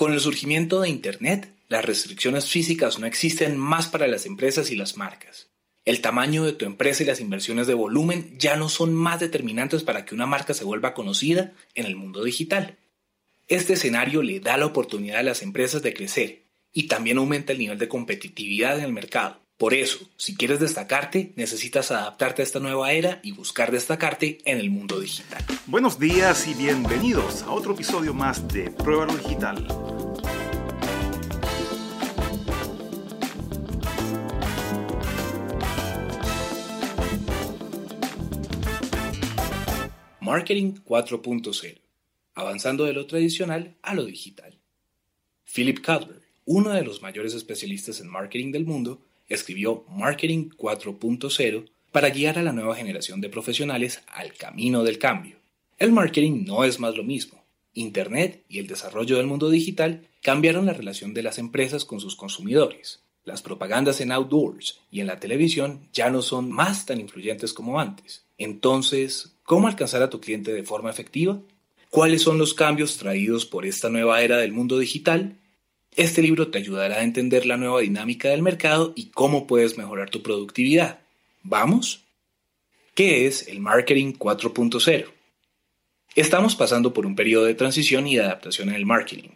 Con 0.00 0.14
el 0.14 0.20
surgimiento 0.20 0.80
de 0.80 0.88
Internet, 0.88 1.52
las 1.68 1.84
restricciones 1.84 2.48
físicas 2.48 2.98
no 2.98 3.04
existen 3.06 3.58
más 3.58 3.86
para 3.86 4.06
las 4.06 4.24
empresas 4.24 4.70
y 4.70 4.74
las 4.74 4.96
marcas. 4.96 5.50
El 5.84 6.00
tamaño 6.00 6.42
de 6.42 6.54
tu 6.54 6.64
empresa 6.64 7.02
y 7.02 7.06
las 7.06 7.20
inversiones 7.20 7.66
de 7.66 7.74
volumen 7.74 8.34
ya 8.38 8.56
no 8.56 8.70
son 8.70 8.94
más 8.94 9.20
determinantes 9.20 9.82
para 9.82 10.06
que 10.06 10.14
una 10.14 10.24
marca 10.24 10.54
se 10.54 10.64
vuelva 10.64 10.94
conocida 10.94 11.52
en 11.74 11.84
el 11.84 11.96
mundo 11.96 12.24
digital. 12.24 12.78
Este 13.46 13.74
escenario 13.74 14.22
le 14.22 14.40
da 14.40 14.56
la 14.56 14.64
oportunidad 14.64 15.18
a 15.18 15.22
las 15.22 15.42
empresas 15.42 15.82
de 15.82 15.92
crecer 15.92 16.46
y 16.72 16.84
también 16.84 17.18
aumenta 17.18 17.52
el 17.52 17.58
nivel 17.58 17.76
de 17.76 17.88
competitividad 17.88 18.78
en 18.78 18.84
el 18.84 18.94
mercado. 18.94 19.42
Por 19.60 19.74
eso, 19.74 19.98
si 20.16 20.36
quieres 20.36 20.58
destacarte, 20.58 21.34
necesitas 21.36 21.90
adaptarte 21.90 22.40
a 22.40 22.44
esta 22.46 22.60
nueva 22.60 22.94
era 22.94 23.20
y 23.22 23.32
buscar 23.32 23.70
destacarte 23.70 24.38
en 24.46 24.56
el 24.56 24.70
mundo 24.70 24.98
digital. 24.98 25.44
Buenos 25.66 25.98
días 25.98 26.48
y 26.48 26.54
bienvenidos 26.54 27.42
a 27.42 27.50
otro 27.50 27.74
episodio 27.74 28.14
más 28.14 28.48
de 28.48 28.70
Pruébalo 28.70 29.14
Digital. 29.18 29.66
Marketing 40.20 40.72
4.0. 40.86 41.80
Avanzando 42.32 42.86
de 42.86 42.94
lo 42.94 43.06
tradicional 43.06 43.76
a 43.82 43.92
lo 43.92 44.06
digital. 44.06 44.58
Philip 45.44 45.84
Cutler, 45.84 46.22
uno 46.46 46.70
de 46.70 46.82
los 46.82 47.02
mayores 47.02 47.34
especialistas 47.34 48.00
en 48.00 48.08
marketing 48.08 48.52
del 48.52 48.64
mundo, 48.64 49.02
escribió 49.30 49.86
Marketing 49.88 50.50
4.0 50.50 51.70
para 51.92 52.10
guiar 52.10 52.38
a 52.38 52.42
la 52.42 52.52
nueva 52.52 52.76
generación 52.76 53.22
de 53.22 53.30
profesionales 53.30 54.02
al 54.08 54.34
camino 54.34 54.84
del 54.84 54.98
cambio. 54.98 55.36
El 55.78 55.92
marketing 55.92 56.44
no 56.44 56.64
es 56.64 56.78
más 56.78 56.94
lo 56.94 57.04
mismo. 57.04 57.42
Internet 57.72 58.44
y 58.48 58.58
el 58.58 58.66
desarrollo 58.66 59.16
del 59.16 59.26
mundo 59.26 59.48
digital 59.48 60.06
cambiaron 60.22 60.66
la 60.66 60.74
relación 60.74 61.14
de 61.14 61.22
las 61.22 61.38
empresas 61.38 61.84
con 61.84 62.00
sus 62.00 62.16
consumidores. 62.16 63.00
Las 63.24 63.42
propagandas 63.42 64.00
en 64.00 64.12
outdoors 64.12 64.80
y 64.90 65.00
en 65.00 65.06
la 65.06 65.20
televisión 65.20 65.88
ya 65.92 66.10
no 66.10 66.20
son 66.20 66.50
más 66.50 66.84
tan 66.84 67.00
influyentes 67.00 67.52
como 67.52 67.80
antes. 67.80 68.24
Entonces, 68.38 69.36
¿cómo 69.44 69.68
alcanzar 69.68 70.02
a 70.02 70.10
tu 70.10 70.20
cliente 70.20 70.52
de 70.52 70.64
forma 70.64 70.90
efectiva? 70.90 71.40
¿Cuáles 71.90 72.22
son 72.22 72.38
los 72.38 72.54
cambios 72.54 72.96
traídos 72.96 73.46
por 73.46 73.66
esta 73.66 73.88
nueva 73.88 74.22
era 74.22 74.36
del 74.36 74.52
mundo 74.52 74.78
digital 74.78 75.36
este 75.96 76.22
libro 76.22 76.48
te 76.48 76.58
ayudará 76.58 76.96
a 76.96 77.02
entender 77.02 77.46
la 77.46 77.56
nueva 77.56 77.80
dinámica 77.80 78.28
del 78.28 78.42
mercado 78.42 78.92
y 78.94 79.06
cómo 79.06 79.46
puedes 79.46 79.76
mejorar 79.76 80.08
tu 80.08 80.22
productividad. 80.22 81.00
¿Vamos? 81.42 82.04
¿Qué 82.94 83.26
es 83.26 83.48
el 83.48 83.60
Marketing 83.60 84.12
4.0? 84.12 85.06
Estamos 86.14 86.54
pasando 86.54 86.92
por 86.92 87.06
un 87.06 87.16
periodo 87.16 87.44
de 87.44 87.54
transición 87.54 88.06
y 88.06 88.16
de 88.16 88.22
adaptación 88.22 88.68
en 88.68 88.76
el 88.76 88.86
marketing. 88.86 89.30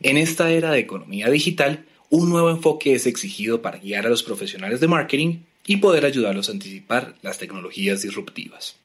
En 0.00 0.16
esta 0.16 0.50
era 0.50 0.72
de 0.72 0.80
economía 0.80 1.28
digital, 1.28 1.86
un 2.08 2.28
nuevo 2.30 2.50
enfoque 2.50 2.94
es 2.94 3.06
exigido 3.06 3.62
para 3.62 3.78
guiar 3.78 4.06
a 4.06 4.10
los 4.10 4.22
profesionales 4.22 4.80
de 4.80 4.88
marketing 4.88 5.40
y 5.66 5.76
poder 5.76 6.04
ayudarlos 6.04 6.48
a 6.48 6.52
anticipar 6.52 7.14
las 7.22 7.38
tecnologías 7.38 8.02
disruptivas. 8.02 8.76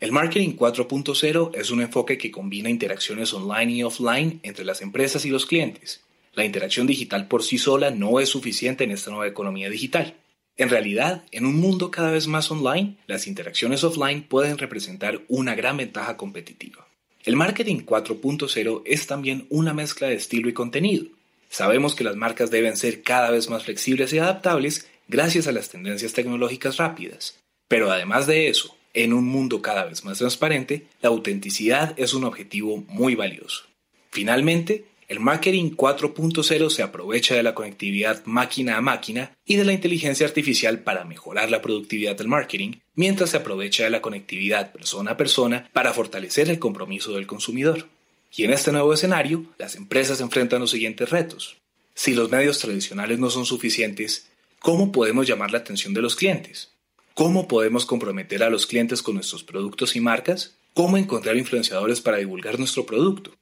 El 0.00 0.10
Marketing 0.10 0.56
4.0 0.56 1.54
es 1.54 1.70
un 1.70 1.80
enfoque 1.80 2.18
que 2.18 2.32
combina 2.32 2.70
interacciones 2.70 3.32
online 3.32 3.72
y 3.72 3.82
offline 3.84 4.40
entre 4.42 4.64
las 4.64 4.82
empresas 4.82 5.24
y 5.24 5.30
los 5.30 5.46
clientes 5.46 6.02
la 6.34 6.44
interacción 6.44 6.86
digital 6.86 7.28
por 7.28 7.42
sí 7.42 7.58
sola 7.58 7.90
no 7.90 8.20
es 8.20 8.28
suficiente 8.28 8.84
en 8.84 8.90
esta 8.90 9.10
nueva 9.10 9.28
economía 9.28 9.68
digital. 9.68 10.16
En 10.56 10.68
realidad, 10.68 11.24
en 11.30 11.46
un 11.46 11.56
mundo 11.56 11.90
cada 11.90 12.10
vez 12.10 12.26
más 12.26 12.50
online, 12.50 12.96
las 13.06 13.26
interacciones 13.26 13.84
offline 13.84 14.22
pueden 14.22 14.58
representar 14.58 15.22
una 15.28 15.54
gran 15.54 15.76
ventaja 15.76 16.16
competitiva. 16.16 16.86
El 17.24 17.36
marketing 17.36 17.84
4.0 17.86 18.82
es 18.84 19.06
también 19.06 19.46
una 19.48 19.72
mezcla 19.72 20.08
de 20.08 20.14
estilo 20.14 20.48
y 20.48 20.52
contenido. 20.52 21.06
Sabemos 21.48 21.94
que 21.94 22.04
las 22.04 22.16
marcas 22.16 22.50
deben 22.50 22.76
ser 22.76 23.02
cada 23.02 23.30
vez 23.30 23.48
más 23.48 23.64
flexibles 23.64 24.12
y 24.12 24.18
adaptables 24.18 24.88
gracias 25.08 25.46
a 25.46 25.52
las 25.52 25.68
tendencias 25.68 26.12
tecnológicas 26.12 26.78
rápidas. 26.78 27.38
Pero 27.68 27.90
además 27.90 28.26
de 28.26 28.48
eso, 28.48 28.76
en 28.94 29.12
un 29.12 29.26
mundo 29.26 29.62
cada 29.62 29.84
vez 29.84 30.04
más 30.04 30.18
transparente, 30.18 30.86
la 31.00 31.10
autenticidad 31.10 31.94
es 31.98 32.14
un 32.14 32.24
objetivo 32.24 32.84
muy 32.88 33.14
valioso. 33.14 33.64
Finalmente, 34.10 34.84
el 35.12 35.20
marketing 35.20 35.72
4.0 35.72 36.70
se 36.70 36.82
aprovecha 36.82 37.34
de 37.34 37.42
la 37.42 37.54
conectividad 37.54 38.24
máquina 38.24 38.78
a 38.78 38.80
máquina 38.80 39.36
y 39.44 39.56
de 39.56 39.66
la 39.66 39.74
inteligencia 39.74 40.26
artificial 40.26 40.78
para 40.78 41.04
mejorar 41.04 41.50
la 41.50 41.60
productividad 41.60 42.16
del 42.16 42.28
marketing, 42.28 42.76
mientras 42.94 43.28
se 43.28 43.36
aprovecha 43.36 43.84
de 43.84 43.90
la 43.90 44.00
conectividad 44.00 44.72
persona 44.72 45.10
a 45.10 45.16
persona 45.18 45.68
para 45.74 45.92
fortalecer 45.92 46.48
el 46.48 46.58
compromiso 46.58 47.12
del 47.12 47.26
consumidor. 47.26 47.88
Y 48.34 48.44
en 48.44 48.54
este 48.54 48.72
nuevo 48.72 48.94
escenario, 48.94 49.44
las 49.58 49.76
empresas 49.76 50.22
enfrentan 50.22 50.60
los 50.60 50.70
siguientes 50.70 51.10
retos. 51.10 51.58
Si 51.94 52.14
los 52.14 52.30
medios 52.30 52.58
tradicionales 52.58 53.18
no 53.18 53.28
son 53.28 53.44
suficientes, 53.44 54.30
¿cómo 54.60 54.92
podemos 54.92 55.26
llamar 55.26 55.52
la 55.52 55.58
atención 55.58 55.92
de 55.92 56.00
los 56.00 56.16
clientes? 56.16 56.72
¿Cómo 57.12 57.48
podemos 57.48 57.84
comprometer 57.84 58.42
a 58.42 58.48
los 58.48 58.66
clientes 58.66 59.02
con 59.02 59.16
nuestros 59.16 59.44
productos 59.44 59.94
y 59.94 60.00
marcas? 60.00 60.56
¿Cómo 60.72 60.96
encontrar 60.96 61.36
influenciadores 61.36 62.00
para 62.00 62.16
divulgar 62.16 62.58
nuestro 62.58 62.86
producto? 62.86 63.34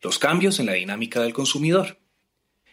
Los 0.00 0.18
cambios 0.18 0.60
en 0.60 0.66
la 0.66 0.74
dinámica 0.74 1.20
del 1.20 1.32
consumidor. 1.32 1.98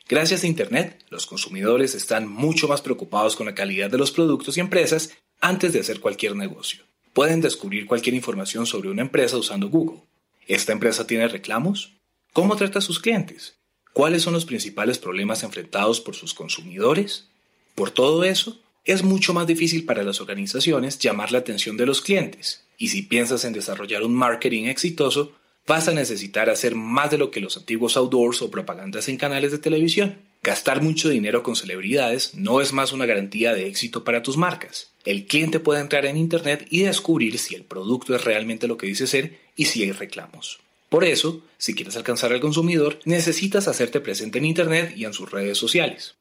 Gracias 0.08 0.44
a 0.44 0.48
Internet, 0.48 1.04
los 1.10 1.26
consumidores 1.26 1.96
están 1.96 2.28
mucho 2.28 2.68
más 2.68 2.82
preocupados 2.82 3.36
con 3.36 3.48
la 3.48 3.56
calidad 3.56 3.90
de 3.90 3.98
los 3.98 4.12
productos 4.12 4.58
y 4.58 4.60
empresas 4.60 5.12
antes 5.42 5.74
de 5.74 5.80
hacer 5.80 6.00
cualquier 6.00 6.36
negocio. 6.36 6.84
Pueden 7.14 7.42
descubrir 7.42 7.88
cualquier 7.88 8.14
información 8.14 8.68
sobre 8.68 8.90
una 8.90 9.02
empresa 9.02 9.38
usando 9.38 9.70
Google. 9.70 10.02
¿Esta 10.48 10.74
empresa 10.74 11.08
tiene 11.08 11.28
reclamos? 11.28 11.94
¿Cómo 12.34 12.56
trata 12.56 12.80
a 12.80 12.82
sus 12.84 13.00
clientes? 13.00 13.58
¿Cuáles 13.94 14.22
son 14.22 14.34
los 14.34 14.46
principales 14.46 15.00
problemas 15.00 15.42
enfrentados 15.44 16.02
por 16.02 16.16
sus 16.16 16.34
consumidores? 16.34 17.30
Por 17.74 17.90
todo 17.90 18.24
eso, 18.24 18.62
es 18.84 19.04
mucho 19.04 19.34
más 19.34 19.48
difícil 19.48 19.86
para 19.86 20.04
las 20.04 20.22
organizaciones 20.22 21.00
llamar 21.00 21.32
la 21.32 21.40
atención 21.40 21.78
de 21.78 21.88
los 21.88 22.02
clientes. 22.02 22.66
Y 22.78 22.90
si 22.90 23.02
piensas 23.02 23.46
en 23.46 23.54
desarrollar 23.54 24.04
un 24.04 24.14
marketing 24.14 24.66
exitoso, 24.66 25.32
vas 25.68 25.88
a 25.88 25.94
necesitar 25.94 26.50
hacer 26.50 26.76
más 26.76 27.12
de 27.12 27.18
lo 27.18 27.32
que 27.32 27.42
los 27.42 27.58
antiguos 27.58 27.98
outdoors 27.98 28.42
o 28.42 28.52
propagandas 28.52 29.10
en 29.10 29.18
canales 29.18 29.52
de 29.52 29.58
televisión. 29.58 30.18
Gastar 30.44 30.82
mucho 30.82 31.10
dinero 31.10 31.42
con 31.42 31.56
celebridades 31.56 32.36
no 32.36 32.62
es 32.62 32.72
más 32.72 32.94
una 32.94 33.08
garantía 33.08 33.54
de 33.54 33.68
éxito 33.68 34.04
para 34.04 34.22
tus 34.22 34.38
marcas. 34.38 34.92
El 35.04 35.26
cliente 35.26 35.60
puede 35.60 35.82
entrar 35.82 36.06
en 36.06 36.18
Internet 36.18 36.68
y 36.70 36.84
descubrir 36.84 37.40
si 37.40 37.56
el 37.56 37.64
producto 37.64 38.16
es 38.16 38.24
realmente 38.24 38.68
lo 38.68 38.78
que 38.78 38.88
dice 38.88 39.08
ser 39.08 39.40
y 39.56 39.66
si 39.66 39.82
hay 39.84 39.92
reclamos. 39.92 40.60
Por 40.90 41.04
eso, 41.04 41.42
si 41.58 41.74
quieres 41.74 41.98
alcanzar 41.98 42.32
al 42.32 42.40
consumidor, 42.40 43.00
necesitas 43.06 43.68
hacerte 43.68 44.00
presente 44.02 44.38
en 44.38 44.46
Internet 44.46 44.94
y 44.96 45.06
en 45.06 45.14
sus 45.14 45.32
redes 45.32 45.58
sociales. 45.58 46.16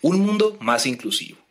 Un 0.00 0.20
mundo 0.20 0.56
más 0.60 0.86
inclusivo. 0.86 1.45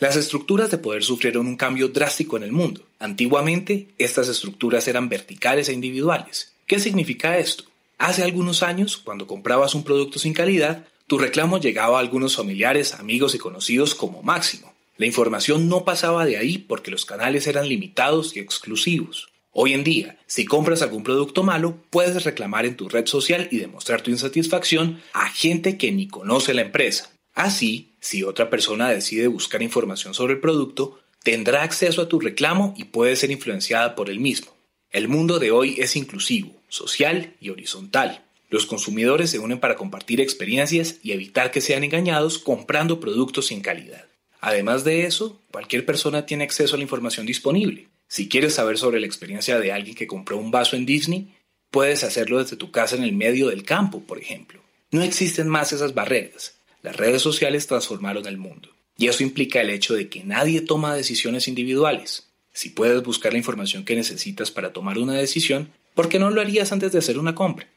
Las 0.00 0.16
estructuras 0.16 0.70
de 0.70 0.78
poder 0.78 1.04
sufrieron 1.04 1.46
un 1.46 1.56
cambio 1.56 1.88
drástico 1.88 2.38
en 2.38 2.42
el 2.42 2.52
mundo. 2.52 2.86
Antiguamente, 2.98 3.88
estas 3.98 4.28
estructuras 4.28 4.88
eran 4.88 5.10
verticales 5.10 5.68
e 5.68 5.74
individuales. 5.74 6.54
¿Qué 6.66 6.80
significa 6.80 7.36
esto? 7.36 7.64
Hace 7.98 8.22
algunos 8.22 8.62
años, 8.62 8.96
cuando 8.96 9.26
comprabas 9.26 9.74
un 9.74 9.84
producto 9.84 10.18
sin 10.18 10.32
calidad, 10.32 10.86
tu 11.06 11.18
reclamo 11.18 11.60
llegaba 11.60 11.98
a 11.98 12.00
algunos 12.00 12.34
familiares, 12.34 12.94
amigos 12.94 13.34
y 13.34 13.38
conocidos 13.38 13.94
como 13.94 14.22
máximo. 14.22 14.72
La 14.96 15.04
información 15.04 15.68
no 15.68 15.84
pasaba 15.84 16.24
de 16.24 16.38
ahí 16.38 16.56
porque 16.56 16.90
los 16.90 17.04
canales 17.04 17.46
eran 17.46 17.68
limitados 17.68 18.34
y 18.34 18.40
exclusivos. 18.40 19.28
Hoy 19.52 19.74
en 19.74 19.84
día, 19.84 20.18
si 20.26 20.46
compras 20.46 20.80
algún 20.80 21.02
producto 21.02 21.42
malo, 21.42 21.76
puedes 21.90 22.24
reclamar 22.24 22.64
en 22.64 22.76
tu 22.76 22.88
red 22.88 23.04
social 23.04 23.48
y 23.50 23.58
demostrar 23.58 24.00
tu 24.00 24.10
insatisfacción 24.10 25.02
a 25.12 25.28
gente 25.28 25.76
que 25.76 25.92
ni 25.92 26.08
conoce 26.08 26.54
la 26.54 26.62
empresa. 26.62 27.10
Así, 27.34 27.92
si 28.00 28.22
otra 28.22 28.50
persona 28.50 28.88
decide 28.88 29.28
buscar 29.28 29.62
información 29.62 30.14
sobre 30.14 30.34
el 30.34 30.40
producto, 30.40 31.00
tendrá 31.22 31.62
acceso 31.62 32.02
a 32.02 32.08
tu 32.08 32.20
reclamo 32.20 32.74
y 32.76 32.84
puede 32.84 33.16
ser 33.16 33.30
influenciada 33.30 33.94
por 33.94 34.10
el 34.10 34.20
mismo. 34.20 34.54
El 34.90 35.08
mundo 35.08 35.38
de 35.38 35.50
hoy 35.50 35.76
es 35.78 35.94
inclusivo, 35.96 36.54
social 36.68 37.34
y 37.40 37.50
horizontal. 37.50 38.24
Los 38.48 38.66
consumidores 38.66 39.30
se 39.30 39.38
unen 39.38 39.60
para 39.60 39.76
compartir 39.76 40.20
experiencias 40.20 40.96
y 41.02 41.12
evitar 41.12 41.52
que 41.52 41.60
sean 41.60 41.84
engañados 41.84 42.38
comprando 42.38 42.98
productos 42.98 43.46
sin 43.46 43.60
calidad. 43.60 44.06
Además 44.40 44.82
de 44.84 45.04
eso, 45.04 45.40
cualquier 45.52 45.86
persona 45.86 46.26
tiene 46.26 46.44
acceso 46.44 46.74
a 46.74 46.78
la 46.78 46.82
información 46.82 47.26
disponible. 47.26 47.88
Si 48.08 48.28
quieres 48.28 48.54
saber 48.54 48.78
sobre 48.78 48.98
la 48.98 49.06
experiencia 49.06 49.60
de 49.60 49.70
alguien 49.70 49.94
que 49.94 50.08
compró 50.08 50.36
un 50.36 50.50
vaso 50.50 50.74
en 50.74 50.86
Disney, 50.86 51.32
puedes 51.70 52.02
hacerlo 52.02 52.42
desde 52.42 52.56
tu 52.56 52.72
casa 52.72 52.96
en 52.96 53.04
el 53.04 53.12
medio 53.12 53.48
del 53.48 53.62
campo, 53.62 54.00
por 54.00 54.18
ejemplo. 54.18 54.60
No 54.90 55.02
existen 55.02 55.46
más 55.46 55.72
esas 55.72 55.94
barreras. 55.94 56.56
Las 56.82 56.96
redes 56.96 57.22
sociales 57.22 57.66
transformaron 57.66 58.26
el 58.26 58.38
mundo. 58.38 58.70
Y 58.96 59.08
eso 59.08 59.22
implica 59.22 59.60
el 59.60 59.70
hecho 59.70 59.94
de 59.94 60.08
que 60.08 60.24
nadie 60.24 60.60
toma 60.60 60.94
decisiones 60.94 61.48
individuales. 61.48 62.28
Si 62.52 62.70
puedes 62.70 63.02
buscar 63.02 63.32
la 63.32 63.38
información 63.38 63.84
que 63.84 63.96
necesitas 63.96 64.50
para 64.50 64.72
tomar 64.72 64.98
una 64.98 65.14
decisión, 65.14 65.70
¿por 65.94 66.08
qué 66.08 66.18
no 66.18 66.30
lo 66.30 66.40
harías 66.40 66.72
antes 66.72 66.92
de 66.92 66.98
hacer 66.98 67.18
una 67.18 67.34
compra? 67.34 67.68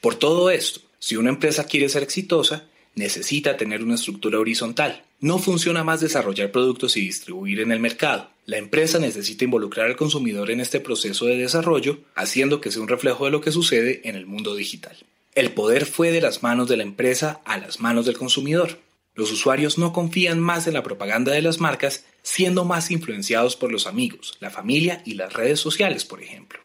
Por 0.00 0.16
todo 0.16 0.50
esto, 0.50 0.80
si 0.98 1.16
una 1.16 1.28
empresa 1.28 1.64
quiere 1.64 1.88
ser 1.88 2.02
exitosa, 2.02 2.66
necesita 2.94 3.56
tener 3.56 3.82
una 3.82 3.94
estructura 3.94 4.38
horizontal. 4.38 5.04
No 5.20 5.38
funciona 5.38 5.84
más 5.84 6.00
desarrollar 6.00 6.50
productos 6.50 6.96
y 6.96 7.02
distribuir 7.02 7.60
en 7.60 7.72
el 7.72 7.80
mercado. 7.80 8.30
La 8.44 8.58
empresa 8.58 8.98
necesita 8.98 9.44
involucrar 9.44 9.86
al 9.86 9.96
consumidor 9.96 10.50
en 10.50 10.60
este 10.60 10.80
proceso 10.80 11.26
de 11.26 11.36
desarrollo, 11.36 12.00
haciendo 12.14 12.60
que 12.60 12.72
sea 12.72 12.82
un 12.82 12.88
reflejo 12.88 13.24
de 13.24 13.30
lo 13.30 13.40
que 13.40 13.52
sucede 13.52 14.00
en 14.08 14.16
el 14.16 14.26
mundo 14.26 14.56
digital. 14.56 14.96
El 15.34 15.52
poder 15.52 15.86
fue 15.86 16.10
de 16.10 16.20
las 16.20 16.42
manos 16.42 16.68
de 16.68 16.76
la 16.76 16.82
empresa 16.82 17.40
a 17.46 17.56
las 17.56 17.80
manos 17.80 18.04
del 18.04 18.18
consumidor. 18.18 18.80
Los 19.14 19.32
usuarios 19.32 19.78
no 19.78 19.94
confían 19.94 20.38
más 20.38 20.66
en 20.66 20.74
la 20.74 20.82
propaganda 20.82 21.32
de 21.32 21.40
las 21.40 21.58
marcas, 21.58 22.04
siendo 22.22 22.66
más 22.66 22.90
influenciados 22.90 23.56
por 23.56 23.72
los 23.72 23.86
amigos, 23.86 24.36
la 24.40 24.50
familia 24.50 25.02
y 25.06 25.14
las 25.14 25.32
redes 25.32 25.58
sociales, 25.58 26.04
por 26.04 26.22
ejemplo. 26.22 26.60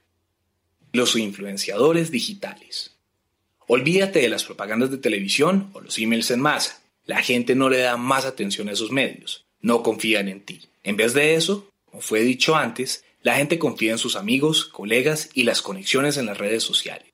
Los 0.92 1.16
influenciadores 1.16 2.12
digitales. 2.12 2.98
Olvídate 3.68 4.20
de 4.20 4.30
las 4.30 4.44
propagandas 4.44 4.92
de 4.92 4.98
televisión 4.98 5.70
o 5.74 5.80
los 5.80 5.98
emails 5.98 6.32
en 6.32 6.42
masa. 6.42 6.82
La 7.06 7.22
gente 7.22 7.56
no 7.56 7.70
le 7.70 7.78
da 7.78 7.96
más 7.96 8.26
atención 8.26 8.68
a 8.68 8.74
esos 8.74 8.92
medios. 8.92 9.46
No 9.62 9.82
confían 9.82 10.28
en 10.28 10.42
ti. 10.42 10.68
En 10.84 10.98
vez 10.98 11.14
de 11.14 11.36
eso, 11.36 11.72
como 11.86 12.02
fue 12.02 12.20
dicho 12.22 12.58
antes, 12.58 13.06
la 13.22 13.36
gente 13.36 13.60
confía 13.60 13.94
en 13.94 13.98
sus 13.98 14.18
amigos, 14.18 14.66
colegas 14.66 15.30
y 15.34 15.44
las 15.44 15.62
conexiones 15.62 16.18
en 16.18 16.26
las 16.26 16.38
redes 16.38 16.64
sociales. 16.64 17.07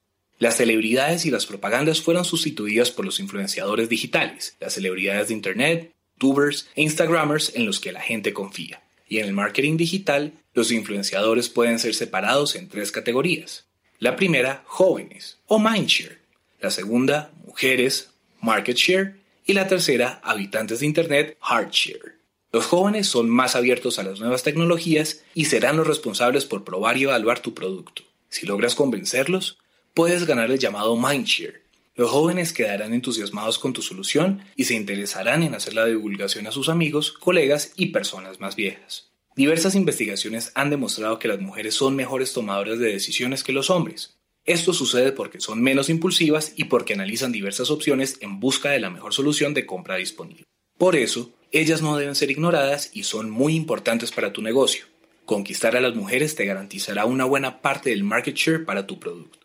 Las 0.44 0.58
celebridades 0.58 1.26
y 1.26 1.32
las 1.32 1.46
propagandas 1.46 2.02
fueron 2.02 2.26
sustituidas 2.26 2.92
por 2.92 3.06
los 3.06 3.22
influenciadores 3.22 3.88
digitales, 3.88 4.58
las 4.60 4.74
celebridades 4.74 5.30
de 5.30 5.36
Internet, 5.36 5.94
tubers 6.18 6.68
e 6.76 6.82
Instagramers 6.82 7.54
en 7.56 7.66
los 7.66 7.80
que 7.80 7.94
la 7.94 8.02
gente 8.02 8.34
confía. 8.34 8.84
Y 9.08 9.20
en 9.20 9.28
el 9.28 9.32
marketing 9.32 9.78
digital, 9.78 10.34
los 10.54 10.74
influenciadores 10.74 11.48
pueden 11.48 11.80
ser 11.80 11.96
separados 11.96 12.56
en 12.56 12.68
tres 12.68 12.92
categorías. 12.92 13.68
La 14.00 14.18
primera, 14.18 14.64
jóvenes 14.66 15.38
o 15.48 15.60
mindshare. 15.60 16.20
La 16.60 16.72
segunda, 16.72 17.32
mujeres, 17.46 18.10
market 18.42 18.76
share. 18.76 19.16
Y 19.46 19.54
la 19.54 19.70
tercera, 19.70 20.20
habitantes 20.26 20.82
de 20.82 20.88
Internet, 20.88 21.38
hardshare. 21.40 22.18
Los 22.52 22.66
jóvenes 22.66 23.08
son 23.08 23.30
más 23.30 23.56
abiertos 23.56 23.98
a 23.98 24.04
las 24.04 24.20
nuevas 24.20 24.44
tecnologías 24.44 25.24
y 25.34 25.46
serán 25.46 25.78
los 25.78 25.88
responsables 25.88 26.44
por 26.44 26.66
probar 26.66 26.98
y 26.98 27.04
evaluar 27.04 27.40
tu 27.40 27.54
producto. 27.54 28.04
Si 28.28 28.46
logras 28.46 28.76
convencerlos, 28.76 29.63
puedes 29.94 30.26
ganar 30.26 30.50
el 30.50 30.60
llamado 30.60 30.98
mindshare. 30.98 31.62
Los 31.96 32.10
jóvenes 32.10 32.54
quedarán 32.54 32.94
entusiasmados 32.94 33.60
con 33.60 33.74
tu 33.74 33.84
solución 33.84 34.42
y 34.56 34.64
se 34.64 34.74
interesarán 34.74 35.44
en 35.44 35.54
hacer 35.54 35.76
la 35.76 35.86
divulgación 35.86 36.48
a 36.48 36.52
sus 36.52 36.70
amigos, 36.70 37.12
colegas 37.12 37.72
y 37.76 37.88
personas 37.88 38.40
más 38.40 38.56
viejas. 38.56 39.12
Diversas 39.36 39.76
investigaciones 39.76 40.52
han 40.56 40.72
demostrado 40.72 41.20
que 41.20 41.28
las 41.28 41.40
mujeres 41.40 41.76
son 41.76 41.96
mejores 41.96 42.34
tomadoras 42.34 42.80
de 42.80 42.92
decisiones 42.92 43.44
que 43.44 43.52
los 43.52 43.70
hombres. 43.70 44.18
Esto 44.46 44.74
sucede 44.74 45.12
porque 45.12 45.40
son 45.40 45.62
menos 45.62 45.90
impulsivas 45.90 46.54
y 46.56 46.66
porque 46.66 46.94
analizan 46.94 47.32
diversas 47.32 47.70
opciones 47.70 48.18
en 48.22 48.40
busca 48.40 48.72
de 48.72 48.80
la 48.80 48.90
mejor 48.90 49.14
solución 49.14 49.54
de 49.54 49.66
compra 49.68 49.96
disponible. 49.98 50.44
Por 50.78 50.96
eso, 50.96 51.32
ellas 51.52 51.84
no 51.84 51.96
deben 51.98 52.16
ser 52.16 52.32
ignoradas 52.32 52.90
y 52.94 53.04
son 53.04 53.30
muy 53.30 53.56
importantes 53.56 54.12
para 54.12 54.34
tu 54.34 54.42
negocio. 54.42 54.86
Conquistar 55.26 55.78
a 55.78 55.82
las 55.82 55.96
mujeres 55.96 56.36
te 56.36 56.46
garantizará 56.46 57.06
una 57.06 57.26
buena 57.26 57.62
parte 57.62 57.92
del 57.92 58.04
market 58.04 58.36
share 58.36 58.66
para 58.66 58.88
tu 58.88 59.00
producto. 59.00 59.43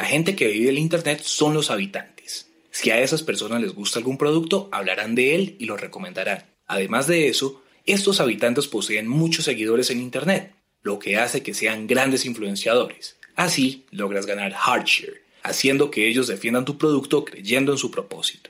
La 0.00 0.06
gente 0.06 0.34
que 0.34 0.48
vive 0.48 0.70
el 0.70 0.78
Internet 0.78 1.20
son 1.24 1.52
los 1.52 1.70
habitantes. 1.70 2.48
Si 2.70 2.90
a 2.90 2.98
esas 3.02 3.22
personas 3.22 3.60
les 3.60 3.74
gusta 3.74 3.98
algún 3.98 4.16
producto, 4.16 4.70
hablarán 4.72 5.14
de 5.14 5.34
él 5.34 5.56
y 5.58 5.66
lo 5.66 5.76
recomendarán. 5.76 6.46
Además 6.66 7.06
de 7.06 7.28
eso, 7.28 7.62
estos 7.84 8.18
habitantes 8.18 8.66
poseen 8.66 9.06
muchos 9.06 9.44
seguidores 9.44 9.90
en 9.90 10.00
Internet, 10.00 10.54
lo 10.80 10.98
que 10.98 11.18
hace 11.18 11.42
que 11.42 11.52
sean 11.52 11.86
grandes 11.86 12.24
influenciadores. 12.24 13.18
Así 13.36 13.84
logras 13.90 14.24
ganar 14.24 14.54
hardshare, 14.54 15.22
haciendo 15.42 15.90
que 15.90 16.08
ellos 16.08 16.28
defiendan 16.28 16.64
tu 16.64 16.78
producto 16.78 17.22
creyendo 17.22 17.70
en 17.72 17.76
su 17.78 17.90
propósito. 17.90 18.48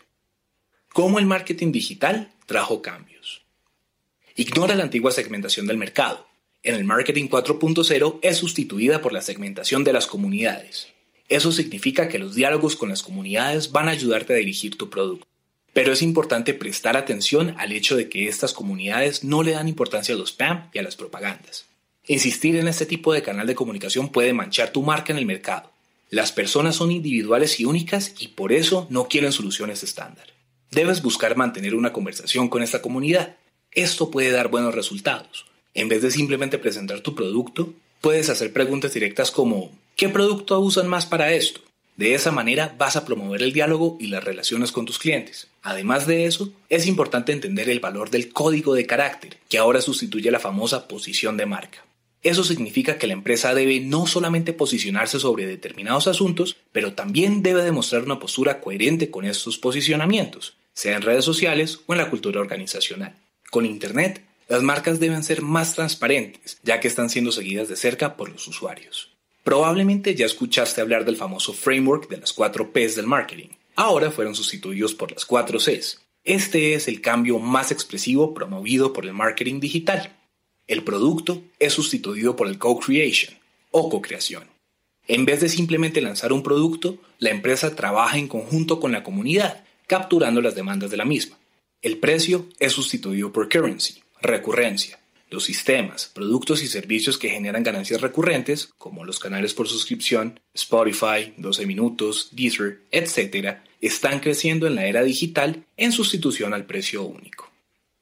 ¿Cómo 0.92 1.18
el 1.18 1.26
marketing 1.26 1.72
digital 1.72 2.30
trajo 2.46 2.80
cambios? 2.80 3.42
Ignora 4.36 4.76
la 4.76 4.84
antigua 4.84 5.10
segmentación 5.10 5.66
del 5.66 5.78
mercado. 5.78 6.28
En 6.62 6.76
el 6.76 6.84
marketing 6.84 7.26
4.0 7.26 8.20
es 8.22 8.36
sustituida 8.36 9.02
por 9.02 9.12
la 9.12 9.20
segmentación 9.20 9.82
de 9.82 9.92
las 9.92 10.06
comunidades. 10.06 10.92
Eso 11.30 11.52
significa 11.52 12.08
que 12.08 12.18
los 12.18 12.34
diálogos 12.34 12.74
con 12.74 12.88
las 12.88 13.04
comunidades 13.04 13.70
van 13.70 13.88
a 13.88 13.92
ayudarte 13.92 14.34
a 14.34 14.36
dirigir 14.36 14.76
tu 14.76 14.90
producto. 14.90 15.26
Pero 15.72 15.92
es 15.92 16.02
importante 16.02 16.54
prestar 16.54 16.96
atención 16.96 17.54
al 17.56 17.70
hecho 17.70 17.96
de 17.96 18.08
que 18.08 18.26
estas 18.26 18.52
comunidades 18.52 19.22
no 19.22 19.44
le 19.44 19.52
dan 19.52 19.68
importancia 19.68 20.14
a 20.14 20.18
los 20.18 20.30
spam 20.30 20.68
y 20.74 20.80
a 20.80 20.82
las 20.82 20.96
propagandas. 20.96 21.66
Insistir 22.08 22.56
en 22.56 22.66
este 22.66 22.84
tipo 22.84 23.12
de 23.12 23.22
canal 23.22 23.46
de 23.46 23.54
comunicación 23.54 24.08
puede 24.08 24.32
manchar 24.32 24.72
tu 24.72 24.82
marca 24.82 25.12
en 25.12 25.18
el 25.20 25.26
mercado. 25.26 25.70
Las 26.08 26.32
personas 26.32 26.74
son 26.74 26.90
individuales 26.90 27.60
y 27.60 27.64
únicas 27.64 28.12
y 28.18 28.28
por 28.28 28.52
eso 28.52 28.88
no 28.90 29.06
quieren 29.06 29.30
soluciones 29.30 29.84
estándar. 29.84 30.26
Debes 30.72 31.00
buscar 31.00 31.36
mantener 31.36 31.76
una 31.76 31.92
conversación 31.92 32.48
con 32.48 32.64
esta 32.64 32.82
comunidad. 32.82 33.36
Esto 33.70 34.10
puede 34.10 34.32
dar 34.32 34.48
buenos 34.48 34.74
resultados. 34.74 35.46
En 35.74 35.88
vez 35.88 36.02
de 36.02 36.10
simplemente 36.10 36.58
presentar 36.58 37.02
tu 37.02 37.14
producto, 37.14 37.72
puedes 38.00 38.28
hacer 38.28 38.52
preguntas 38.52 38.92
directas 38.92 39.30
como 39.30 39.70
¿Qué 40.00 40.08
producto 40.08 40.58
usan 40.60 40.88
más 40.88 41.04
para 41.04 41.34
esto? 41.34 41.60
De 41.98 42.14
esa 42.14 42.30
manera 42.32 42.74
vas 42.78 42.96
a 42.96 43.04
promover 43.04 43.42
el 43.42 43.52
diálogo 43.52 43.98
y 44.00 44.06
las 44.06 44.24
relaciones 44.24 44.72
con 44.72 44.86
tus 44.86 44.98
clientes. 44.98 45.48
Además 45.60 46.06
de 46.06 46.24
eso, 46.24 46.50
es 46.70 46.86
importante 46.86 47.32
entender 47.32 47.68
el 47.68 47.80
valor 47.80 48.08
del 48.08 48.32
código 48.32 48.74
de 48.74 48.86
carácter, 48.86 49.36
que 49.50 49.58
ahora 49.58 49.82
sustituye 49.82 50.30
la 50.30 50.40
famosa 50.40 50.88
posición 50.88 51.36
de 51.36 51.44
marca. 51.44 51.84
Eso 52.22 52.44
significa 52.44 52.96
que 52.96 53.08
la 53.08 53.12
empresa 53.12 53.54
debe 53.54 53.78
no 53.80 54.06
solamente 54.06 54.54
posicionarse 54.54 55.20
sobre 55.20 55.44
determinados 55.44 56.06
asuntos, 56.06 56.56
pero 56.72 56.94
también 56.94 57.42
debe 57.42 57.62
demostrar 57.62 58.02
una 58.02 58.18
postura 58.18 58.62
coherente 58.62 59.10
con 59.10 59.26
estos 59.26 59.58
posicionamientos, 59.58 60.54
sea 60.72 60.96
en 60.96 61.02
redes 61.02 61.26
sociales 61.26 61.80
o 61.84 61.92
en 61.92 61.98
la 61.98 62.08
cultura 62.08 62.40
organizacional. 62.40 63.16
Con 63.50 63.66
Internet, 63.66 64.24
las 64.48 64.62
marcas 64.62 64.98
deben 64.98 65.22
ser 65.22 65.42
más 65.42 65.74
transparentes, 65.74 66.56
ya 66.62 66.80
que 66.80 66.88
están 66.88 67.10
siendo 67.10 67.32
seguidas 67.32 67.68
de 67.68 67.76
cerca 67.76 68.16
por 68.16 68.30
los 68.30 68.48
usuarios. 68.48 69.10
Probablemente 69.42 70.14
ya 70.14 70.26
escuchaste 70.26 70.80
hablar 70.80 71.04
del 71.04 71.16
famoso 71.16 71.54
framework 71.54 72.08
de 72.08 72.18
las 72.18 72.32
4 72.32 72.72
Ps 72.72 72.96
del 72.96 73.06
marketing. 73.06 73.48
Ahora 73.74 74.10
fueron 74.10 74.34
sustituidos 74.34 74.94
por 74.94 75.10
las 75.10 75.24
4 75.24 75.58
Cs. 75.58 76.02
Este 76.24 76.74
es 76.74 76.86
el 76.86 77.00
cambio 77.00 77.38
más 77.38 77.72
expresivo 77.72 78.34
promovido 78.34 78.92
por 78.92 79.06
el 79.06 79.14
marketing 79.14 79.58
digital. 79.58 80.14
El 80.66 80.84
producto 80.84 81.42
es 81.58 81.72
sustituido 81.72 82.36
por 82.36 82.46
el 82.48 82.58
co-creation 82.58 83.34
o 83.70 83.88
co-creación. 83.88 84.44
En 85.08 85.24
vez 85.24 85.40
de 85.40 85.48
simplemente 85.48 86.02
lanzar 86.02 86.32
un 86.32 86.42
producto, 86.42 86.98
la 87.18 87.30
empresa 87.30 87.74
trabaja 87.74 88.18
en 88.18 88.28
conjunto 88.28 88.78
con 88.78 88.92
la 88.92 89.02
comunidad, 89.02 89.64
capturando 89.86 90.40
las 90.42 90.54
demandas 90.54 90.90
de 90.90 90.98
la 90.98 91.04
misma. 91.06 91.38
El 91.82 91.96
precio 91.96 92.46
es 92.58 92.72
sustituido 92.72 93.32
por 93.32 93.48
currency, 93.48 94.02
recurrencia, 94.20 94.99
los 95.30 95.44
sistemas, 95.44 96.10
productos 96.12 96.62
y 96.62 96.66
servicios 96.66 97.16
que 97.16 97.30
generan 97.30 97.62
ganancias 97.62 98.00
recurrentes, 98.00 98.70
como 98.78 99.04
los 99.04 99.18
canales 99.18 99.54
por 99.54 99.68
suscripción, 99.68 100.40
Spotify, 100.54 101.32
12 101.36 101.66
minutos, 101.66 102.28
Deezer, 102.32 102.80
etc., 102.90 103.58
están 103.80 104.20
creciendo 104.20 104.66
en 104.66 104.74
la 104.74 104.86
era 104.86 105.02
digital 105.02 105.64
en 105.76 105.92
sustitución 105.92 106.52
al 106.52 106.66
precio 106.66 107.02
único. 107.02 107.50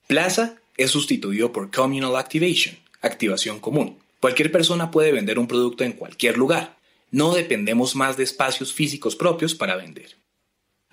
Plaza 0.06 0.56
es 0.76 0.90
sustituido 0.90 1.52
por 1.52 1.70
Communal 1.70 2.16
Activation, 2.16 2.76
activación 3.02 3.60
común. 3.60 3.98
Cualquier 4.20 4.50
persona 4.50 4.90
puede 4.90 5.12
vender 5.12 5.38
un 5.38 5.46
producto 5.46 5.84
en 5.84 5.92
cualquier 5.92 6.38
lugar. 6.38 6.76
No 7.10 7.34
dependemos 7.34 7.94
más 7.94 8.16
de 8.16 8.24
espacios 8.24 8.72
físicos 8.72 9.14
propios 9.14 9.54
para 9.54 9.76
vender. 9.76 10.16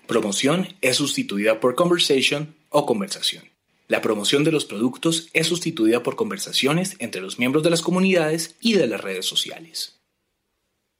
Promoción 0.06 0.76
es 0.82 0.96
sustituida 0.96 1.58
por 1.58 1.74
Conversation 1.74 2.54
o 2.68 2.86
conversación. 2.86 3.55
La 3.88 4.02
promoción 4.02 4.42
de 4.42 4.50
los 4.50 4.64
productos 4.64 5.28
es 5.32 5.46
sustituida 5.46 6.02
por 6.02 6.16
conversaciones 6.16 6.96
entre 6.98 7.20
los 7.20 7.38
miembros 7.38 7.62
de 7.62 7.70
las 7.70 7.82
comunidades 7.82 8.56
y 8.60 8.74
de 8.74 8.88
las 8.88 9.00
redes 9.00 9.26
sociales. 9.26 10.00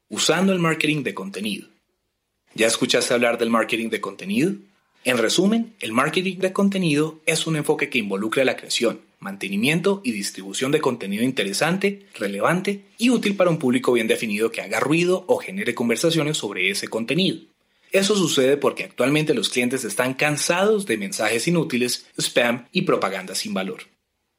Usando 0.09 0.53
el 0.53 0.59
marketing 0.59 1.03
de 1.03 1.13
contenido. 1.13 1.67
¿Ya 2.55 2.67
escuchaste 2.67 3.13
hablar 3.13 3.37
del 3.37 3.49
marketing 3.49 3.89
de 3.89 3.99
contenido? 3.99 4.53
En 5.03 5.17
resumen, 5.17 5.75
el 5.81 5.91
marketing 5.91 6.37
de 6.37 6.53
contenido 6.53 7.19
es 7.25 7.45
un 7.45 7.57
enfoque 7.57 7.89
que 7.89 7.97
involucra 7.97 8.45
la 8.45 8.55
creación, 8.55 9.01
mantenimiento 9.19 10.01
y 10.05 10.13
distribución 10.13 10.71
de 10.71 10.79
contenido 10.79 11.23
interesante, 11.23 12.05
relevante 12.15 12.85
y 12.97 13.09
útil 13.09 13.35
para 13.35 13.49
un 13.49 13.59
público 13.59 13.91
bien 13.93 14.07
definido 14.07 14.49
que 14.51 14.61
haga 14.61 14.79
ruido 14.79 15.25
o 15.27 15.37
genere 15.37 15.75
conversaciones 15.75 16.37
sobre 16.37 16.69
ese 16.69 16.87
contenido. 16.87 17.39
Eso 17.91 18.15
sucede 18.15 18.57
porque 18.57 18.83
actualmente 18.83 19.33
los 19.33 19.49
clientes 19.49 19.83
están 19.83 20.13
cansados 20.13 20.85
de 20.85 20.97
mensajes 20.97 21.47
inútiles, 21.47 22.05
spam 22.17 22.67
y 22.71 22.83
propaganda 22.83 23.35
sin 23.35 23.53
valor. 23.53 23.83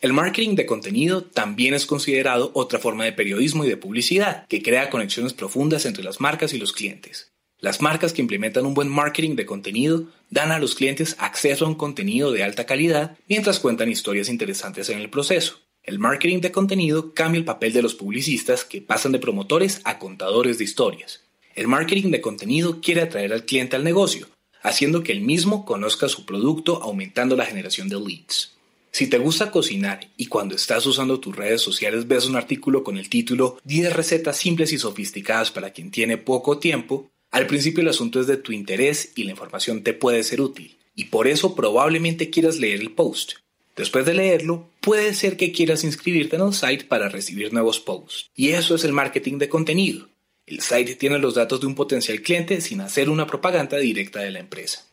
El 0.01 0.13
marketing 0.13 0.55
de 0.55 0.67
contenido 0.67 1.25
también 1.25 1.75
es 1.75 1.85
considerado 1.85 2.53
otra 2.55 2.79
forma 2.79 3.05
de 3.05 3.13
periodismo 3.13 3.65
y 3.65 3.69
de 3.69 3.77
publicidad, 3.77 4.47
que 4.47 4.63
crea 4.63 4.91
conexiones 4.91 5.33
profundas 5.33 5.87
entre 5.87 6.05
las 6.05 6.21
marcas 6.21 6.53
y 6.53 6.59
los 6.59 6.73
clientes. 6.73 7.33
Las 7.59 7.83
marcas 7.83 8.13
que 8.13 8.23
implementan 8.23 8.65
un 8.65 8.75
buen 8.75 8.89
marketing 8.89 9.35
de 9.35 9.47
contenido 9.47 10.07
dan 10.31 10.53
a 10.53 10.61
los 10.61 10.77
clientes 10.77 11.17
acceso 11.19 11.65
a 11.65 11.69
un 11.69 11.75
contenido 11.75 12.31
de 12.31 12.45
alta 12.45 12.67
calidad 12.67 13.19
mientras 13.27 13.59
cuentan 13.59 13.91
historias 13.91 14.29
interesantes 14.29 14.89
en 14.91 15.01
el 15.01 15.11
proceso. 15.11 15.59
El 15.83 15.99
marketing 15.99 16.41
de 16.41 16.53
contenido 16.53 17.13
cambia 17.15 17.41
el 17.41 17.45
papel 17.45 17.73
de 17.73 17.83
los 17.83 17.95
publicistas 17.95 18.65
que 18.65 18.81
pasan 18.81 19.11
de 19.11 19.19
promotores 19.19 19.81
a 19.83 19.99
contadores 19.99 20.59
de 20.59 20.65
historias. 20.65 21.28
El 21.59 21.67
marketing 21.67 22.13
de 22.13 22.21
contenido 22.21 22.81
quiere 22.81 23.01
atraer 23.01 23.33
al 23.33 23.45
cliente 23.45 23.75
al 23.75 23.83
negocio, 23.83 24.29
haciendo 24.63 25.03
que 25.03 25.11
el 25.11 25.23
mismo 25.23 25.65
conozca 25.65 26.09
su 26.09 26.25
producto 26.25 26.81
aumentando 26.85 27.35
la 27.35 27.47
generación 27.47 27.89
de 27.89 27.99
leads. 27.99 28.53
Si 28.93 29.09
te 29.09 29.19
gusta 29.19 29.51
cocinar 29.51 30.09
y 30.17 30.27
cuando 30.27 30.55
estás 30.55 30.87
usando 30.87 31.19
tus 31.19 31.35
redes 31.35 31.61
sociales 31.61 32.07
ves 32.07 32.27
un 32.27 32.37
artículo 32.37 32.85
con 32.85 32.97
el 32.97 33.09
título 33.09 33.59
10 33.65 33.93
recetas 33.93 34.37
simples 34.37 34.73
y 34.73 34.79
sofisticadas 34.79 35.51
para 35.51 35.71
quien 35.71 35.91
tiene 35.91 36.17
poco 36.17 36.59
tiempo, 36.61 37.11
Al 37.33 37.49
principio 37.49 37.83
el 37.83 37.89
asunto 37.89 38.21
es 38.21 38.29
de 38.29 38.37
tu 38.37 38.53
interés 38.53 39.11
y 39.17 39.25
la 39.25 39.33
información 39.33 39.83
te 39.83 39.95
puede 39.95 40.23
ser 40.23 40.41
útil, 40.41 40.79
y 40.95 41.07
por 41.07 41.27
eso 41.27 41.57
probablemente 41.57 42.31
quieras 42.31 42.59
leer 42.59 42.81
el 42.81 42.93
post. 42.93 43.33
Después 43.75 44.07
de 44.07 44.15
leerlo, 44.15 44.71
puede 44.81 45.13
ser 45.13 45.37
que 45.37 45.51
quieras 45.51 45.83
inscribirte 45.83 46.37
en 46.37 46.43
el 46.43 46.55
site 46.55 46.85
para 46.85 47.09
recibir 47.09 47.53
nuevos 47.53 47.81
posts. 47.81 48.31
Y 48.37 48.51
eso 48.51 48.77
es 48.77 48.85
el 48.85 48.93
marketing 48.93 49.39
de 49.39 49.49
contenido. 49.49 50.09
El 50.49 50.61
site 50.61 50.97
tiene 50.97 51.19
los 51.19 51.35
datos 51.35 51.61
de 51.61 51.67
un 51.67 51.75
potencial 51.75 52.23
cliente 52.23 52.61
sin 52.61 52.81
hacer 52.81 53.11
una 53.11 53.27
propaganda 53.27 53.77
directa 53.77 54.21
de 54.21 54.31
la 54.31 54.39
empresa. 54.39 54.87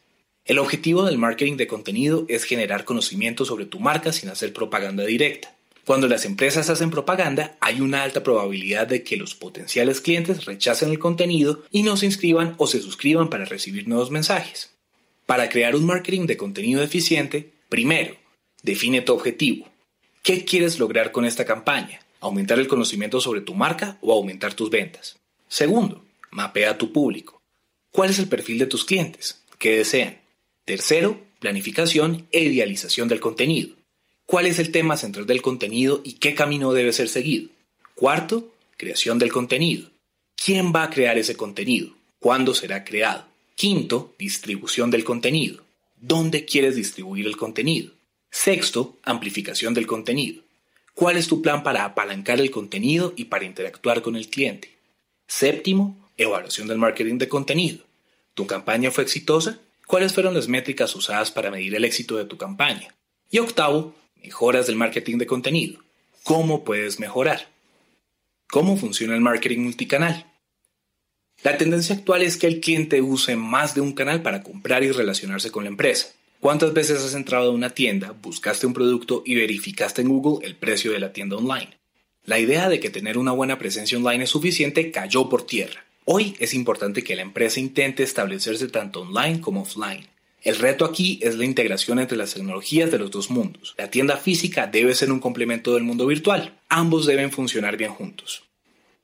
El 0.44 0.60
objetivo 0.60 1.06
del 1.06 1.18
marketing 1.18 1.58
de 1.58 1.68
contenido 1.68 2.26
es 2.28 2.44
generar 2.44 2.86
conocimiento 2.86 3.46
sobre 3.46 3.66
tu 3.66 3.80
marca 3.80 4.12
sin 4.12 4.30
hacer 4.30 4.54
propaganda 4.54 5.06
directa. 5.06 5.56
Cuando 5.86 6.08
las 6.08 6.26
empresas 6.26 6.70
hacen 6.70 6.92
propaganda, 6.92 7.58
hay 7.62 7.80
una 7.80 8.04
alta 8.04 8.22
probabilidad 8.22 8.88
de 8.88 9.04
que 9.04 9.18
los 9.18 9.34
potenciales 9.34 10.02
clientes 10.02 10.46
rechacen 10.46 10.90
el 10.90 11.00
contenido 11.00 11.64
y 11.72 11.84
no 11.84 11.96
se 11.96 12.08
inscriban 12.08 12.56
o 12.58 12.68
se 12.68 12.82
suscriban 12.82 13.30
para 13.30 13.46
recibir 13.46 13.88
nuevos 13.88 14.12
mensajes. 14.12 14.74
Para 15.26 15.50
crear 15.50 15.76
un 15.76 15.86
marketing 15.86 16.28
de 16.28 16.38
contenido 16.38 16.84
eficiente, 16.84 17.52
primero, 17.70 18.16
Define 18.66 19.02
tu 19.02 19.14
objetivo. 19.14 19.70
¿Qué 20.24 20.44
quieres 20.44 20.80
lograr 20.80 21.12
con 21.12 21.24
esta 21.24 21.46
campaña? 21.46 22.00
¿Aumentar 22.20 22.58
el 22.58 22.68
conocimiento 22.68 23.22
sobre 23.22 23.42
tu 23.42 23.54
marca 23.54 24.00
o 24.02 24.12
aumentar 24.12 24.56
tus 24.56 24.72
ventas? 24.72 25.20
Segundo, 25.56 26.04
mapea 26.32 26.78
tu 26.78 26.92
público. 26.92 27.42
¿Cuál 27.90 28.10
es 28.10 28.20
el 28.20 28.28
perfil 28.28 28.60
de 28.60 28.66
tus 28.66 28.84
clientes? 28.84 29.42
¿Qué 29.58 29.78
desean? 29.78 30.20
Tercero, 30.66 31.18
planificación 31.40 32.28
e 32.34 32.44
idealización 32.44 33.08
del 33.08 33.22
contenido. 33.22 33.70
¿Cuál 34.26 34.48
es 34.48 34.60
el 34.60 34.74
tema 34.74 34.98
central 34.98 35.26
del 35.26 35.42
contenido 35.42 36.02
y 36.04 36.16
qué 36.16 36.36
camino 36.36 36.74
debe 36.74 36.92
ser 36.92 37.08
seguido? 37.08 37.48
Cuarto, 37.96 38.54
creación 38.76 39.18
del 39.18 39.32
contenido. 39.32 39.90
¿Quién 40.36 40.74
va 40.76 40.84
a 40.84 40.90
crear 40.90 41.18
ese 41.18 41.38
contenido? 41.38 41.96
¿Cuándo 42.20 42.54
será 42.54 42.84
creado? 42.84 43.26
Quinto, 43.56 44.14
distribución 44.20 44.92
del 44.92 45.06
contenido. 45.06 45.64
¿Dónde 45.96 46.44
quieres 46.44 46.76
distribuir 46.76 47.28
el 47.28 47.38
contenido? 47.38 47.94
Sexto, 48.30 48.98
amplificación 49.04 49.74
del 49.74 49.88
contenido. 49.88 50.44
¿Cuál 50.94 51.16
es 51.16 51.30
tu 51.30 51.42
plan 51.42 51.64
para 51.64 51.86
apalancar 51.86 52.42
el 52.42 52.52
contenido 52.52 53.14
y 53.16 53.24
para 53.26 53.46
interactuar 53.46 54.02
con 54.02 54.18
el 54.18 54.28
cliente? 54.28 54.75
Séptimo, 55.27 56.10
evaluación 56.17 56.67
del 56.67 56.77
marketing 56.77 57.17
de 57.17 57.27
contenido. 57.27 57.84
¿Tu 58.34 58.46
campaña 58.46 58.91
fue 58.91 59.03
exitosa? 59.03 59.60
¿Cuáles 59.88 60.13
fueron 60.13 60.34
las 60.34 60.48
métricas 60.48 60.96
usadas 60.96 61.32
para 61.32 61.51
medir 61.51 61.75
el 61.75 61.86
éxito 61.86 62.17
de 62.17 62.25
tu 62.25 62.38
campaña? 62.38 62.96
Y 63.29 63.39
octavo, 63.39 63.96
mejoras 64.24 64.67
del 64.67 64.75
marketing 64.75 65.17
de 65.17 65.27
contenido. 65.27 65.79
¿Cómo 66.24 66.63
puedes 66.63 67.00
mejorar? 67.00 67.48
¿Cómo 68.50 68.77
funciona 68.77 69.15
el 69.15 69.22
marketing 69.22 69.60
multicanal? 69.60 70.32
La 71.44 71.58
tendencia 71.58 71.96
actual 71.96 72.22
es 72.22 72.38
que 72.38 72.48
el 72.48 72.60
cliente 72.62 73.01
use 73.01 73.36
más 73.36 73.75
de 73.75 73.82
un 73.82 73.94
canal 73.94 74.22
para 74.22 74.41
comprar 74.41 74.84
y 74.84 74.91
relacionarse 74.91 75.51
con 75.51 75.65
la 75.65 75.70
empresa. 75.70 76.13
¿Cuántas 76.39 76.74
veces 76.74 77.03
has 77.03 77.13
entrado 77.13 77.51
a 77.51 77.53
una 77.53 77.72
tienda, 77.72 78.15
buscaste 78.22 78.67
un 78.67 78.74
producto 78.74 79.24
y 79.25 79.36
verificaste 79.36 80.01
en 80.01 80.10
Google 80.10 80.46
el 80.48 80.55
precio 80.55 80.91
de 80.91 81.00
la 81.00 81.12
tienda 81.13 81.38
online? 81.38 81.77
La 82.25 82.39
idea 82.39 82.70
de 82.70 82.79
que 82.79 82.89
tener 82.89 83.20
una 83.20 83.32
buena 83.32 83.60
presencia 83.60 84.00
online 84.00 84.24
es 84.24 84.32
suficiente 84.32 84.89
cayó 84.89 85.29
por 85.29 85.46
tierra. 85.46 85.86
Hoy 86.05 86.36
es 86.39 86.55
importante 86.55 87.03
que 87.03 87.15
la 87.15 87.22
empresa 87.22 87.60
intente 87.60 88.01
establecerse 88.01 88.67
tanto 88.67 89.01
online 89.01 89.41
como 89.41 89.62
offline. 89.62 90.08
El 90.41 90.58
reto 90.58 90.86
aquí 90.86 91.20
es 91.22 91.36
la 91.36 91.46
integración 91.46 92.00
entre 92.00 92.17
las 92.17 92.34
tecnologías 92.34 92.89
de 92.89 92.98
los 92.98 93.12
dos 93.12 93.29
mundos. 93.29 93.75
La 93.77 93.91
tienda 93.91 94.17
física 94.17 94.65
debe 94.65 94.96
ser 94.96 95.12
un 95.12 95.20
complemento 95.20 95.75
del 95.75 95.84
mundo 95.84 96.08
virtual. 96.08 96.60
Ambos 96.67 97.05
deben 97.05 97.32
funcionar 97.32 97.77
bien 97.77 97.91
juntos. 97.91 98.44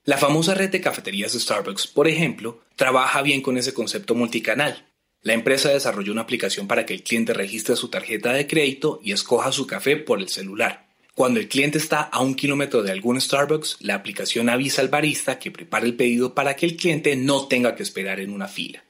La 0.04 0.18
famosa 0.18 0.56
red 0.56 0.72
de 0.72 0.82
cafeterías 0.82 1.34
de 1.34 1.40
Starbucks, 1.40 1.86
por 1.86 2.08
ejemplo, 2.08 2.64
trabaja 2.76 3.22
bien 3.22 3.42
con 3.42 3.56
ese 3.56 3.74
concepto 3.74 4.16
multicanal. 4.16 4.88
La 5.22 5.34
empresa 5.34 5.70
desarrolló 5.70 6.12
una 6.12 6.22
aplicación 6.22 6.68
para 6.68 6.88
que 6.88 6.96
el 6.96 7.04
cliente 7.04 7.34
registre 7.34 7.76
su 7.76 7.90
tarjeta 7.90 8.34
de 8.34 8.48
crédito 8.48 9.00
y 9.04 9.12
escoja 9.12 9.52
su 9.52 9.68
café 9.68 9.98
por 9.98 10.20
el 10.20 10.30
celular. 10.30 10.91
Cuando 11.14 11.42
el 11.42 11.50
cliente 11.50 11.78
está 11.78 12.02
a 12.02 12.22
un 12.22 12.36
kilómetro 12.36 12.84
de 12.84 12.92
algún 12.92 13.20
Starbucks, 13.20 13.78
la 13.82 13.96
aplicación 13.96 14.50
avisa 14.50 14.82
al 14.82 14.88
barista 14.88 15.40
que 15.40 15.52
prepare 15.52 15.86
el 15.86 15.96
pedido 15.96 16.34
para 16.34 16.56
que 16.56 16.66
el 16.66 16.78
cliente 16.78 17.16
no 17.18 17.48
tenga 17.48 17.76
que 17.76 17.84
esperar 17.84 18.22
en 18.22 18.32
una 18.32 18.48
fila. 18.48 18.86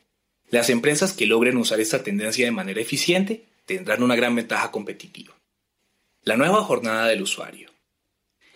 Las 0.49 0.69
empresas 0.69 1.13
que 1.13 1.25
logren 1.25 1.57
usar 1.57 1.79
esta 1.79 2.03
tendencia 2.03 2.45
de 2.45 2.51
manera 2.51 2.79
eficiente 2.79 3.45
tendrán 3.65 4.03
una 4.03 4.15
gran 4.15 4.35
ventaja 4.35 4.69
competitiva. 4.69 5.35
La 6.23 6.37
nueva 6.37 6.63
jornada 6.63 7.07
del 7.07 7.23
usuario. 7.23 7.71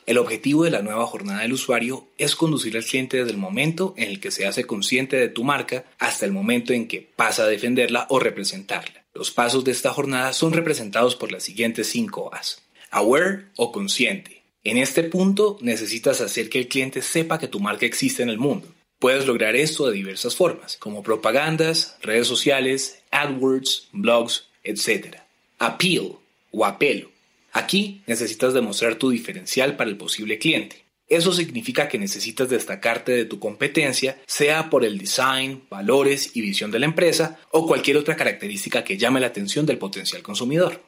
El 0.06 0.20
objetivo 0.20 0.66
de 0.66 0.70
la 0.70 0.84
nueva 0.84 1.08
jornada 1.08 1.42
del 1.42 1.54
usuario 1.54 2.10
es 2.20 2.36
conducir 2.36 2.78
al 2.78 2.86
cliente 2.86 3.18
desde 3.18 3.32
el 3.32 3.38
momento 3.38 3.96
en 3.98 4.10
el 4.10 4.20
que 4.20 4.30
se 4.30 4.46
hace 4.46 4.66
consciente 4.66 5.18
de 5.18 5.30
tu 5.30 5.44
marca 5.44 5.86
hasta 5.98 6.28
el 6.28 6.32
momento 6.32 6.74
en 6.74 6.88
que 6.88 7.02
pasa 7.02 7.44
a 7.44 7.48
defenderla 7.48 8.06
o 8.10 8.20
representarla. 8.20 9.06
Los 9.16 9.32
pasos 9.32 9.64
de 9.64 9.72
esta 9.72 9.92
jornada 9.92 10.34
son 10.34 10.54
representados 10.54 11.16
por 11.16 11.32
las 11.32 11.42
siguientes 11.42 11.90
5 11.90 12.36
A's. 12.36 12.65
Aware 12.96 13.48
o 13.58 13.74
consciente. 13.74 14.44
En 14.64 14.78
este 14.78 15.04
punto 15.04 15.58
necesitas 15.60 16.22
hacer 16.22 16.48
que 16.48 16.60
el 16.60 16.70
cliente 16.70 17.02
sepa 17.02 17.38
que 17.38 17.50
tu 17.50 17.60
marca 17.60 17.86
existe 17.86 18.24
en 18.24 18.30
el 18.30 18.38
mundo. 18.38 18.70
Puedes 19.00 19.28
lograr 19.28 19.58
esto 19.58 19.86
de 19.86 19.98
diversas 19.98 20.38
formas, 20.38 20.78
como 20.78 21.04
propagandas, 21.04 21.98
redes 22.02 22.26
sociales, 22.26 23.04
AdWords, 23.12 23.90
blogs, 23.92 24.48
etc. 24.64 25.18
Appeal 25.60 26.14
o 26.52 26.64
apelo. 26.64 27.12
Aquí 27.52 28.02
necesitas 28.08 28.54
demostrar 28.54 28.96
tu 28.96 29.10
diferencial 29.10 29.76
para 29.76 29.90
el 29.90 29.98
posible 29.98 30.40
cliente. 30.40 30.86
Eso 31.10 31.34
significa 31.34 31.90
que 31.90 32.00
necesitas 32.00 32.48
destacarte 32.48 33.12
de 33.12 33.26
tu 33.26 33.40
competencia, 33.40 34.22
sea 34.26 34.70
por 34.70 34.86
el 34.86 34.98
design, 34.98 35.64
valores 35.70 36.32
y 36.34 36.40
visión 36.40 36.72
de 36.72 36.80
la 36.80 36.86
empresa 36.86 37.40
o 37.52 37.68
cualquier 37.68 37.98
otra 37.98 38.16
característica 38.16 38.86
que 38.86 38.98
llame 38.98 39.20
la 39.20 39.28
atención 39.28 39.66
del 39.66 39.80
potencial 39.80 40.24
consumidor. 40.24 40.82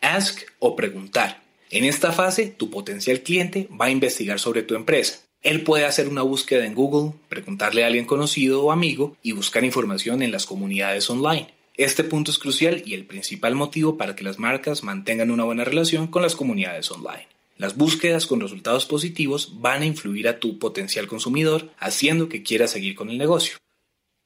Ask 0.00 0.40
o 0.58 0.74
preguntar. 0.74 1.41
En 1.72 1.86
esta 1.86 2.12
fase, 2.12 2.48
tu 2.48 2.68
potencial 2.68 3.22
cliente 3.22 3.66
va 3.80 3.86
a 3.86 3.90
investigar 3.90 4.38
sobre 4.38 4.62
tu 4.62 4.74
empresa. 4.74 5.20
Él 5.40 5.62
puede 5.62 5.86
hacer 5.86 6.06
una 6.06 6.20
búsqueda 6.20 6.66
en 6.66 6.74
Google, 6.74 7.14
preguntarle 7.30 7.82
a 7.82 7.86
alguien 7.86 8.04
conocido 8.04 8.62
o 8.62 8.72
amigo 8.72 9.16
y 9.22 9.32
buscar 9.32 9.64
información 9.64 10.22
en 10.22 10.32
las 10.32 10.44
comunidades 10.44 11.08
online. 11.08 11.48
Este 11.78 12.04
punto 12.04 12.30
es 12.30 12.38
crucial 12.38 12.82
y 12.84 12.92
el 12.92 13.06
principal 13.06 13.54
motivo 13.54 13.96
para 13.96 14.14
que 14.14 14.22
las 14.22 14.38
marcas 14.38 14.82
mantengan 14.82 15.30
una 15.30 15.44
buena 15.44 15.64
relación 15.64 16.08
con 16.08 16.20
las 16.20 16.36
comunidades 16.36 16.90
online. 16.90 17.26
Las 17.56 17.74
búsquedas 17.74 18.26
con 18.26 18.40
resultados 18.40 18.84
positivos 18.84 19.54
van 19.62 19.80
a 19.80 19.86
influir 19.86 20.28
a 20.28 20.40
tu 20.40 20.58
potencial 20.58 21.06
consumidor, 21.06 21.70
haciendo 21.78 22.28
que 22.28 22.42
quiera 22.42 22.68
seguir 22.68 22.94
con 22.94 23.08
el 23.08 23.16
negocio. 23.16 23.56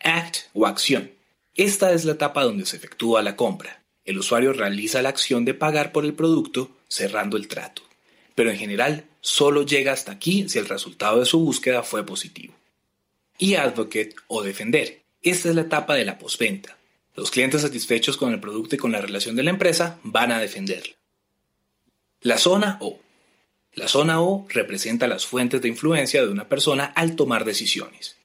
Act 0.00 0.38
o 0.52 0.66
acción. 0.66 1.12
Esta 1.54 1.92
es 1.92 2.04
la 2.04 2.14
etapa 2.14 2.42
donde 2.42 2.66
se 2.66 2.76
efectúa 2.76 3.22
la 3.22 3.36
compra. 3.36 3.84
El 4.04 4.18
usuario 4.18 4.52
realiza 4.52 5.00
la 5.00 5.10
acción 5.10 5.44
de 5.44 5.54
pagar 5.54 5.92
por 5.92 6.04
el 6.04 6.14
producto 6.14 6.70
cerrando 6.88 7.36
el 7.36 7.48
trato. 7.48 7.82
Pero 8.34 8.50
en 8.50 8.58
general, 8.58 9.06
solo 9.20 9.64
llega 9.64 9.92
hasta 9.92 10.12
aquí 10.12 10.48
si 10.48 10.58
el 10.58 10.68
resultado 10.68 11.20
de 11.20 11.26
su 11.26 11.40
búsqueda 11.40 11.82
fue 11.82 12.04
positivo. 12.04 12.54
Y 13.38 13.54
advocate 13.54 14.14
o 14.28 14.42
defender. 14.42 15.02
Esta 15.22 15.48
es 15.48 15.54
la 15.54 15.62
etapa 15.62 15.94
de 15.94 16.04
la 16.04 16.18
postventa, 16.18 16.76
los 17.16 17.30
clientes 17.30 17.62
satisfechos 17.62 18.18
con 18.18 18.32
el 18.32 18.40
producto 18.40 18.74
y 18.74 18.78
con 18.78 18.92
la 18.92 19.00
relación 19.00 19.36
de 19.36 19.42
la 19.42 19.50
empresa 19.50 19.98
van 20.02 20.32
a 20.32 20.38
defenderla. 20.38 20.94
La 22.20 22.36
zona 22.36 22.76
O. 22.80 23.00
La 23.72 23.88
zona 23.88 24.20
O 24.20 24.46
representa 24.50 25.06
las 25.06 25.26
fuentes 25.26 25.62
de 25.62 25.68
influencia 25.68 26.22
de 26.22 26.28
una 26.28 26.48
persona 26.48 26.84
al 26.84 27.16
tomar 27.16 27.46
decisiones. 27.46 28.16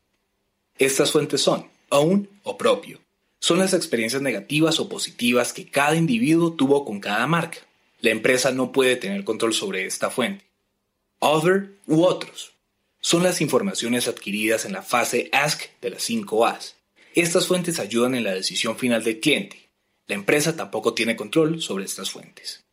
Estas 0.78 1.12
fuentes 1.12 1.42
son 1.42 1.70
own 1.90 2.30
o 2.44 2.58
propio. 2.58 3.00
Son 3.40 3.60
las 3.60 3.74
experiencias 3.74 4.22
negativas 4.22 4.80
o 4.80 4.90
positivas 4.90 5.54
que 5.54 5.70
cada 5.70 5.96
individuo 5.96 6.54
tuvo 6.54 6.84
con 6.86 7.00
cada 7.00 7.26
marca. 7.28 7.60
La 8.02 8.10
empresa 8.10 8.52
no 8.52 8.72
puede 8.72 8.96
tener 8.96 9.24
control 9.24 9.54
sobre 9.54 9.86
esta 9.86 10.10
fuente. 10.10 10.46
Other 11.20 11.78
u 11.86 12.04
otros. 12.04 12.54
Son 13.00 13.24
las 13.24 13.42
informaciones 13.42 14.08
adquiridas 14.08 14.66
en 14.66 14.74
la 14.74 14.82
fase 14.82 15.30
Ask 15.32 15.62
de 15.82 15.92
las 15.92 16.04
5 16.04 16.46
As. 16.48 16.76
Estas 17.14 17.48
fuentes 17.48 17.80
ayudan 17.80 18.16
en 18.16 18.24
la 18.24 18.34
decisión 18.34 18.78
final 18.78 19.04
del 19.04 19.20
cliente. 19.20 19.70
La 20.08 20.16
empresa 20.16 20.56
tampoco 20.56 20.94
tiene 20.94 21.16
control 21.16 21.62
sobre 21.62 21.86
estas 21.86 22.10
fuentes. 22.10 22.64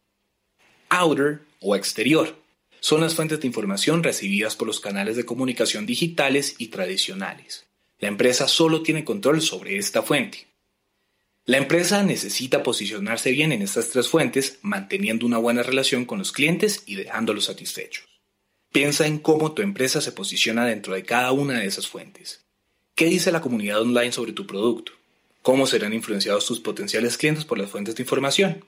Outer 0.88 1.42
o 1.60 1.76
exterior 1.76 2.34
son 2.80 3.02
las 3.02 3.14
fuentes 3.14 3.40
de 3.40 3.46
información 3.46 4.02
recibidas 4.02 4.56
por 4.56 4.66
los 4.66 4.80
canales 4.80 5.16
de 5.16 5.26
comunicación 5.26 5.84
digitales 5.84 6.54
y 6.58 6.68
tradicionales. 6.68 7.66
La 7.98 8.08
empresa 8.08 8.48
solo 8.48 8.82
tiene 8.82 9.04
control 9.04 9.42
sobre 9.42 9.76
esta 9.76 10.02
fuente. 10.02 10.47
La 11.48 11.56
empresa 11.56 12.02
necesita 12.02 12.62
posicionarse 12.62 13.30
bien 13.30 13.52
en 13.52 13.62
estas 13.62 13.88
tres 13.88 14.06
fuentes, 14.08 14.58
manteniendo 14.60 15.24
una 15.24 15.38
buena 15.38 15.62
relación 15.62 16.04
con 16.04 16.18
los 16.18 16.30
clientes 16.30 16.82
y 16.84 16.94
dejándolos 16.94 17.46
satisfechos. 17.46 18.04
Piensa 18.70 19.06
en 19.06 19.18
cómo 19.18 19.52
tu 19.52 19.62
empresa 19.62 20.02
se 20.02 20.12
posiciona 20.12 20.66
dentro 20.66 20.92
de 20.92 21.04
cada 21.04 21.32
una 21.32 21.58
de 21.58 21.64
esas 21.64 21.88
fuentes. 21.88 22.44
¿Qué 22.94 23.06
dice 23.06 23.32
la 23.32 23.40
comunidad 23.40 23.80
online 23.80 24.12
sobre 24.12 24.34
tu 24.34 24.46
producto? 24.46 24.92
¿Cómo 25.40 25.66
serán 25.66 25.94
influenciados 25.94 26.44
tus 26.44 26.60
potenciales 26.60 27.16
clientes 27.16 27.46
por 27.46 27.56
las 27.56 27.70
fuentes 27.70 27.96
de 27.96 28.02
información? 28.02 28.62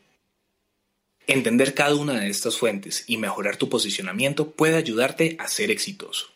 Entender 1.26 1.74
cada 1.74 1.94
una 1.94 2.18
de 2.18 2.30
estas 2.30 2.56
fuentes 2.56 3.04
y 3.06 3.18
mejorar 3.18 3.58
tu 3.58 3.68
posicionamiento 3.68 4.52
puede 4.52 4.76
ayudarte 4.76 5.36
a 5.38 5.48
ser 5.48 5.70
exitoso. 5.70 6.28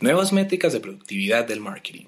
Nuevas 0.00 0.32
métricas 0.32 0.72
de 0.72 0.80
productividad 0.80 1.46
del 1.46 1.60
marketing. 1.60 2.06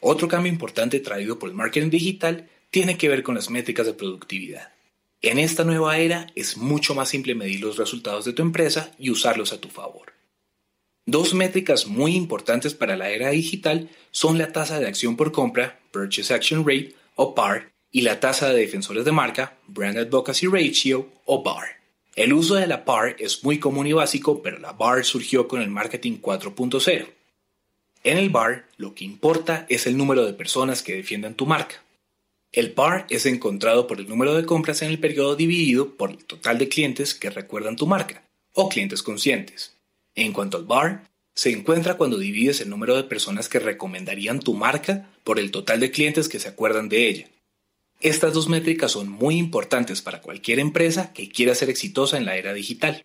Otro 0.00 0.28
cambio 0.28 0.52
importante 0.52 1.00
traído 1.00 1.38
por 1.38 1.48
el 1.48 1.54
marketing 1.54 1.90
digital 1.90 2.48
tiene 2.70 2.96
que 2.96 3.08
ver 3.08 3.22
con 3.22 3.34
las 3.34 3.50
métricas 3.50 3.86
de 3.86 3.94
productividad. 3.94 4.72
En 5.20 5.38
esta 5.38 5.64
nueva 5.64 5.98
era 5.98 6.28
es 6.36 6.56
mucho 6.56 6.94
más 6.94 7.08
simple 7.08 7.34
medir 7.34 7.60
los 7.60 7.76
resultados 7.76 8.24
de 8.24 8.32
tu 8.32 8.42
empresa 8.42 8.92
y 8.98 9.10
usarlos 9.10 9.52
a 9.52 9.60
tu 9.60 9.68
favor. 9.68 10.12
Dos 11.06 11.34
métricas 11.34 11.86
muy 11.86 12.14
importantes 12.14 12.74
para 12.74 12.96
la 12.96 13.10
era 13.10 13.30
digital 13.30 13.88
son 14.10 14.38
la 14.38 14.52
tasa 14.52 14.78
de 14.78 14.86
acción 14.86 15.16
por 15.16 15.32
compra, 15.32 15.80
Purchase 15.90 16.34
Action 16.34 16.60
Rate 16.66 16.94
o 17.16 17.34
PAR, 17.34 17.72
y 17.90 18.02
la 18.02 18.20
tasa 18.20 18.50
de 18.50 18.60
defensores 18.60 19.04
de 19.04 19.12
marca, 19.12 19.58
Brand 19.66 19.98
Advocacy 19.98 20.46
Ratio 20.46 21.08
o 21.24 21.42
BAR. 21.42 21.78
El 22.14 22.32
uso 22.32 22.56
de 22.56 22.66
la 22.66 22.84
PAR 22.84 23.16
es 23.18 23.42
muy 23.42 23.58
común 23.58 23.86
y 23.86 23.92
básico, 23.92 24.42
pero 24.42 24.58
la 24.58 24.72
BAR 24.72 25.04
surgió 25.04 25.48
con 25.48 25.62
el 25.62 25.70
marketing 25.70 26.18
4.0. 26.20 27.06
En 28.04 28.16
el 28.18 28.30
BAR, 28.30 28.66
lo 28.76 28.94
que 28.94 29.04
importa 29.04 29.66
es 29.68 29.86
el 29.86 29.96
número 29.96 30.24
de 30.24 30.32
personas 30.32 30.82
que 30.82 30.94
defiendan 30.94 31.34
tu 31.34 31.46
marca. 31.46 31.82
El 32.52 32.72
PAR 32.72 33.06
es 33.10 33.26
encontrado 33.26 33.86
por 33.86 33.98
el 34.00 34.08
número 34.08 34.34
de 34.34 34.46
compras 34.46 34.82
en 34.82 34.88
el 34.88 34.98
periodo 34.98 35.36
dividido 35.36 35.96
por 35.96 36.10
el 36.10 36.24
total 36.24 36.58
de 36.58 36.68
clientes 36.68 37.14
que 37.14 37.30
recuerdan 37.30 37.76
tu 37.76 37.86
marca, 37.86 38.22
o 38.54 38.68
clientes 38.68 39.02
conscientes. 39.02 39.74
En 40.14 40.32
cuanto 40.32 40.56
al 40.56 40.64
BAR, 40.64 41.04
se 41.34 41.50
encuentra 41.50 41.94
cuando 41.94 42.18
divides 42.18 42.60
el 42.60 42.70
número 42.70 42.96
de 42.96 43.04
personas 43.04 43.48
que 43.48 43.58
recomendarían 43.58 44.40
tu 44.40 44.54
marca 44.54 45.08
por 45.24 45.38
el 45.38 45.50
total 45.50 45.78
de 45.78 45.90
clientes 45.90 46.28
que 46.28 46.40
se 46.40 46.48
acuerdan 46.48 46.88
de 46.88 47.08
ella. 47.08 47.28
Estas 48.00 48.32
dos 48.32 48.48
métricas 48.48 48.92
son 48.92 49.08
muy 49.08 49.36
importantes 49.36 50.02
para 50.02 50.20
cualquier 50.20 50.60
empresa 50.60 51.12
que 51.12 51.28
quiera 51.28 51.54
ser 51.54 51.68
exitosa 51.68 52.16
en 52.16 52.24
la 52.24 52.36
era 52.36 52.54
digital. 52.54 53.04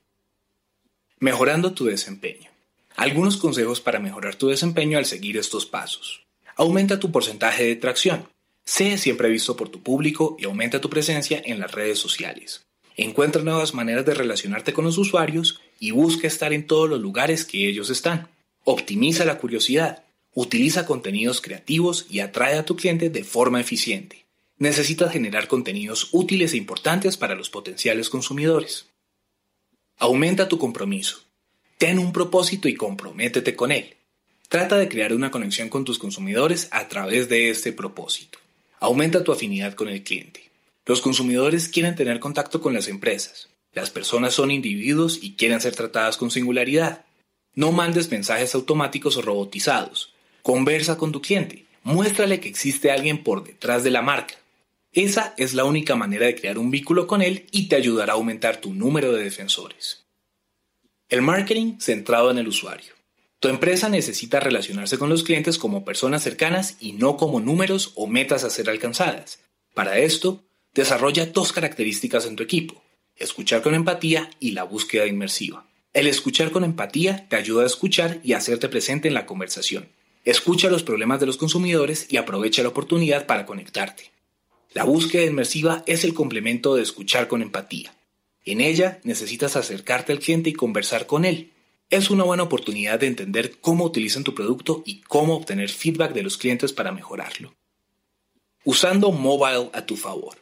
Mejorando 1.19 1.73
tu 1.73 1.85
desempeño. 1.85 2.52
Algunos 2.95 3.37
consejos 3.37 3.81
para 3.81 3.99
mejorar 3.99 4.35
tu 4.35 4.47
desempeño 4.47 4.97
al 4.97 5.05
seguir 5.05 5.37
estos 5.37 5.65
pasos. 5.65 6.23
Aumenta 6.55 6.99
tu 6.99 7.11
porcentaje 7.11 7.63
de 7.63 7.75
tracción. 7.75 8.27
Sé 8.65 8.97
siempre 8.97 9.29
visto 9.29 9.55
por 9.55 9.69
tu 9.69 9.81
público 9.81 10.35
y 10.39 10.45
aumenta 10.45 10.81
tu 10.81 10.89
presencia 10.89 11.41
en 11.43 11.59
las 11.59 11.71
redes 11.71 11.99
sociales. 11.99 12.65
Encuentra 12.95 13.41
nuevas 13.41 13.73
maneras 13.73 14.05
de 14.05 14.13
relacionarte 14.13 14.73
con 14.73 14.85
los 14.85 14.97
usuarios 14.97 15.59
y 15.79 15.91
busca 15.91 16.27
estar 16.27 16.53
en 16.53 16.67
todos 16.67 16.89
los 16.89 17.01
lugares 17.01 17.45
que 17.45 17.67
ellos 17.67 17.89
están. 17.89 18.29
Optimiza 18.63 19.25
la 19.25 19.37
curiosidad. 19.37 20.03
Utiliza 20.33 20.85
contenidos 20.85 21.41
creativos 21.41 22.05
y 22.09 22.19
atrae 22.19 22.57
a 22.57 22.65
tu 22.65 22.75
cliente 22.75 23.09
de 23.09 23.23
forma 23.23 23.59
eficiente 23.59 24.23
necesitas 24.63 25.11
generar 25.11 25.47
contenidos 25.47 26.09
útiles 26.11 26.53
e 26.53 26.57
importantes 26.57 27.17
para 27.17 27.35
los 27.35 27.49
potenciales 27.49 28.09
consumidores. 28.09 28.87
Aumenta 29.97 30.47
tu 30.47 30.57
compromiso. 30.57 31.21
Ten 31.83 31.99
un 31.99 32.13
propósito 32.13 32.69
y 32.69 32.75
comprométete 32.75 33.57
con 33.57 33.69
él. 33.73 33.97
Trata 34.47 34.77
de 34.77 34.87
crear 34.87 35.13
una 35.13 35.31
conexión 35.31 35.67
con 35.67 35.83
tus 35.83 35.99
consumidores 35.99 36.69
a 36.71 36.87
través 36.87 37.27
de 37.27 37.49
este 37.49 37.73
propósito. 37.73 38.39
Aumenta 38.79 39.25
tu 39.25 39.33
afinidad 39.33 39.73
con 39.73 39.89
el 39.89 40.01
cliente. 40.01 40.49
Los 40.85 41.01
consumidores 41.01 41.67
quieren 41.67 41.97
tener 41.97 42.21
contacto 42.21 42.61
con 42.61 42.73
las 42.73 42.87
empresas. 42.87 43.49
Las 43.73 43.89
personas 43.89 44.33
son 44.33 44.49
individuos 44.49 45.19
y 45.21 45.33
quieren 45.33 45.59
ser 45.59 45.75
tratadas 45.75 46.15
con 46.15 46.31
singularidad. 46.31 47.03
No 47.53 47.73
mandes 47.73 48.09
mensajes 48.09 48.55
automáticos 48.55 49.17
o 49.17 49.21
robotizados. 49.21 50.13
Conversa 50.41 50.97
con 50.97 51.11
tu 51.11 51.21
cliente. 51.21 51.65
Muéstrale 51.83 52.39
que 52.39 52.47
existe 52.47 52.91
alguien 52.91 53.25
por 53.25 53.43
detrás 53.43 53.83
de 53.83 53.91
la 53.91 54.01
marca. 54.01 54.35
Esa 54.93 55.33
es 55.35 55.53
la 55.53 55.65
única 55.65 55.97
manera 55.97 56.27
de 56.27 56.35
crear 56.35 56.57
un 56.57 56.71
vínculo 56.71 57.07
con 57.07 57.21
él 57.21 57.45
y 57.51 57.67
te 57.67 57.75
ayudará 57.75 58.13
a 58.13 58.15
aumentar 58.15 58.61
tu 58.61 58.73
número 58.73 59.11
de 59.11 59.25
defensores. 59.25 60.02
El 61.09 61.21
marketing 61.21 61.79
centrado 61.79 62.31
en 62.31 62.37
el 62.37 62.47
usuario. 62.47 62.93
Tu 63.39 63.49
empresa 63.49 63.89
necesita 63.89 64.39
relacionarse 64.39 64.97
con 64.97 65.09
los 65.09 65.23
clientes 65.23 65.57
como 65.57 65.83
personas 65.83 66.23
cercanas 66.23 66.77
y 66.79 66.93
no 66.93 67.17
como 67.17 67.41
números 67.41 67.91
o 67.95 68.07
metas 68.07 68.43
a 68.43 68.49
ser 68.49 68.69
alcanzadas. 68.69 69.39
Para 69.73 69.99
esto, 69.99 70.43
desarrolla 70.73 71.25
dos 71.25 71.51
características 71.51 72.25
en 72.25 72.35
tu 72.35 72.43
equipo, 72.43 72.81
escuchar 73.17 73.61
con 73.61 73.75
empatía 73.75 74.29
y 74.39 74.51
la 74.51 74.63
búsqueda 74.63 75.05
inmersiva. 75.05 75.67
El 75.93 76.07
escuchar 76.07 76.51
con 76.51 76.63
empatía 76.63 77.27
te 77.29 77.35
ayuda 77.35 77.63
a 77.63 77.67
escuchar 77.67 78.19
y 78.23 78.33
a 78.33 78.37
hacerte 78.37 78.69
presente 78.69 79.07
en 79.07 79.13
la 79.13 79.25
conversación. 79.25 79.89
Escucha 80.25 80.69
los 80.69 80.83
problemas 80.83 81.19
de 81.19 81.25
los 81.25 81.37
consumidores 81.37 82.07
y 82.09 82.17
aprovecha 82.17 82.63
la 82.63 82.69
oportunidad 82.69 83.25
para 83.25 83.45
conectarte. 83.45 84.11
La 84.73 84.85
búsqueda 84.85 85.25
inmersiva 85.25 85.83
es 85.85 86.03
el 86.03 86.13
complemento 86.13 86.75
de 86.75 86.81
escuchar 86.81 87.27
con 87.27 87.41
empatía. 87.41 87.93
En 88.45 88.61
ella 88.61 88.99
necesitas 89.03 89.55
acercarte 89.55 90.11
al 90.11 90.19
cliente 90.19 90.49
y 90.49 90.53
conversar 90.53 91.07
con 91.07 91.25
él. 91.25 91.53
Es 91.89 92.09
una 92.09 92.23
buena 92.23 92.43
oportunidad 92.43 92.99
de 92.99 93.07
entender 93.07 93.59
cómo 93.61 93.85
utilizan 93.85 94.23
tu 94.23 94.33
producto 94.33 94.83
y 94.85 95.01
cómo 95.01 95.35
obtener 95.35 95.69
feedback 95.69 96.13
de 96.13 96.23
los 96.23 96.37
clientes 96.37 96.73
para 96.73 96.91
mejorarlo. 96.91 97.53
Usando 98.65 99.11
mobile 99.11 99.69
a 99.73 99.85
tu 99.85 99.95
favor. 99.95 100.37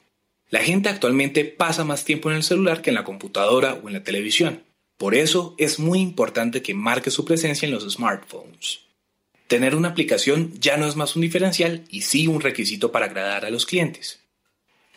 La 0.50 0.60
gente 0.60 0.90
actualmente 0.90 1.46
pasa 1.46 1.84
más 1.84 2.04
tiempo 2.04 2.30
en 2.30 2.38
el 2.38 2.44
celular 2.44 2.82
que 2.82 2.90
en 2.90 2.96
la 2.96 3.04
computadora 3.04 3.76
o 3.76 3.88
en 3.88 3.94
la 3.94 4.04
televisión. 4.04 4.64
Por 4.98 5.16
eso 5.16 5.56
es 5.58 5.80
muy 5.80 6.00
importante 6.00 6.62
que 6.62 6.74
marque 6.74 7.10
su 7.10 7.26
presencia 7.26 7.66
en 7.66 7.74
los 7.74 7.90
smartphones. 7.92 8.82
Tener 9.48 9.76
una 9.76 9.90
aplicación 9.90 10.54
ya 10.60 10.78
no 10.78 10.88
es 10.88 10.96
más 10.96 11.16
un 11.16 11.24
diferencial 11.24 11.84
y 11.90 12.02
sí 12.02 12.28
un 12.28 12.42
requisito 12.42 12.92
para 12.92 13.08
agradar 13.08 13.46
a 13.46 13.50
los 13.50 13.66
clientes. 13.66 14.20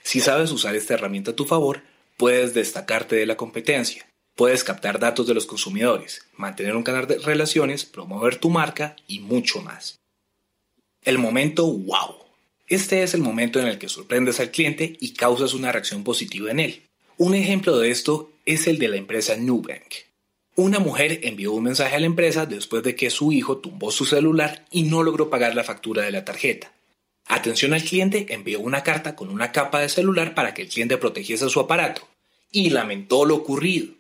Si 0.03 0.21
sabes 0.21 0.51
usar 0.53 0.77
esta 0.77 0.95
herramienta 0.95 1.31
a 1.31 1.37
tu 1.37 1.45
favor, 1.45 1.83
puedes 2.17 2.55
destacarte 2.55 3.17
de 3.17 3.27
la 3.27 3.37
competencia, 3.37 4.07
puedes 4.35 4.65
captar 4.65 4.99
datos 4.99 5.27
de 5.27 5.35
los 5.35 5.47
consumidores, 5.47 6.27
mantener 6.37 6.77
un 6.77 6.83
canal 6.83 7.07
de 7.07 7.19
relaciones, 7.19 7.85
promover 7.85 8.37
tu 8.37 8.51
marca 8.51 8.97
y 9.07 9.21
mucho 9.21 9.61
más. 9.63 10.01
El 11.03 11.19
momento 11.19 11.67
wow. 11.67 12.17
Este 12.67 13.03
es 13.03 13.13
el 13.15 13.21
momento 13.21 13.61
en 13.61 13.67
el 13.67 13.79
que 13.79 13.89
sorprendes 13.89 14.41
al 14.41 14.51
cliente 14.51 14.97
y 15.01 15.13
causas 15.13 15.53
una 15.53 15.71
reacción 15.71 16.03
positiva 16.03 16.51
en 16.51 16.61
él. 16.61 16.83
Un 17.19 17.35
ejemplo 17.35 17.79
de 17.79 17.91
esto 17.91 18.33
es 18.47 18.67
el 18.67 18.79
de 18.79 18.89
la 18.89 18.97
empresa 18.97 19.37
Nubank. 19.37 19.95
Una 20.57 20.79
mujer 20.79 21.21
envió 21.25 21.53
un 21.53 21.65
mensaje 21.65 21.97
a 21.97 22.01
la 22.01 22.07
empresa 22.07 22.47
después 22.47 22.83
de 22.83 22.95
que 22.95 23.11
su 23.11 23.33
hijo 23.33 23.59
tumbó 23.59 23.91
su 23.91 24.05
celular 24.05 24.65
y 24.71 24.85
no 24.85 25.03
logró 25.03 25.29
pagar 25.29 25.55
la 25.55 25.65
factura 25.65 26.03
de 26.03 26.13
la 26.13 26.25
tarjeta. 26.25 26.73
Atención 27.27 27.73
al 27.73 27.83
cliente 27.83 28.27
envió 28.31 28.61
una 28.61 28.83
carta 28.83 29.17
con 29.17 29.31
una 29.31 29.51
capa 29.51 29.81
de 29.81 29.89
celular 29.89 30.35
para 30.35 30.55
que 30.55 30.63
el 30.63 30.69
cliente 30.69 30.99
protegiese 30.99 31.49
su 31.49 31.61
aparato 31.61 32.07
y 32.51 32.71
lamentó 32.71 33.25
lo 33.25 33.37
ocurrido. 33.37 33.95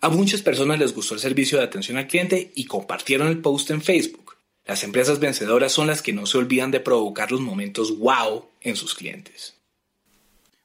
A 0.00 0.08
muchas 0.08 0.40
personas 0.40 0.78
les 0.78 0.94
gustó 0.94 1.14
el 1.14 1.20
servicio 1.20 1.58
de 1.58 1.64
atención 1.64 1.98
al 1.98 2.06
cliente 2.06 2.52
y 2.54 2.64
compartieron 2.64 3.28
el 3.28 3.38
post 3.38 3.70
en 3.70 3.82
Facebook. 3.82 4.36
Las 4.64 4.84
empresas 4.84 5.18
vencedoras 5.18 5.72
son 5.72 5.88
las 5.88 6.00
que 6.00 6.12
no 6.12 6.26
se 6.26 6.38
olvidan 6.38 6.70
de 6.70 6.80
provocar 6.80 7.32
los 7.32 7.40
momentos 7.40 7.98
wow 7.98 8.48
en 8.60 8.76
sus 8.76 8.94
clientes. 8.94 9.56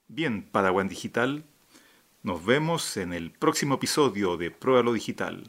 Bien, 0.08 0.44
Padawan 0.44 0.88
Digital, 0.88 1.44
nos 2.22 2.46
vemos 2.46 2.98
en 2.98 3.14
el 3.14 3.32
próximo 3.32 3.76
episodio 3.76 4.38
de 4.38 4.52
Pruébalo 4.52 4.94
Digital. 4.94 5.44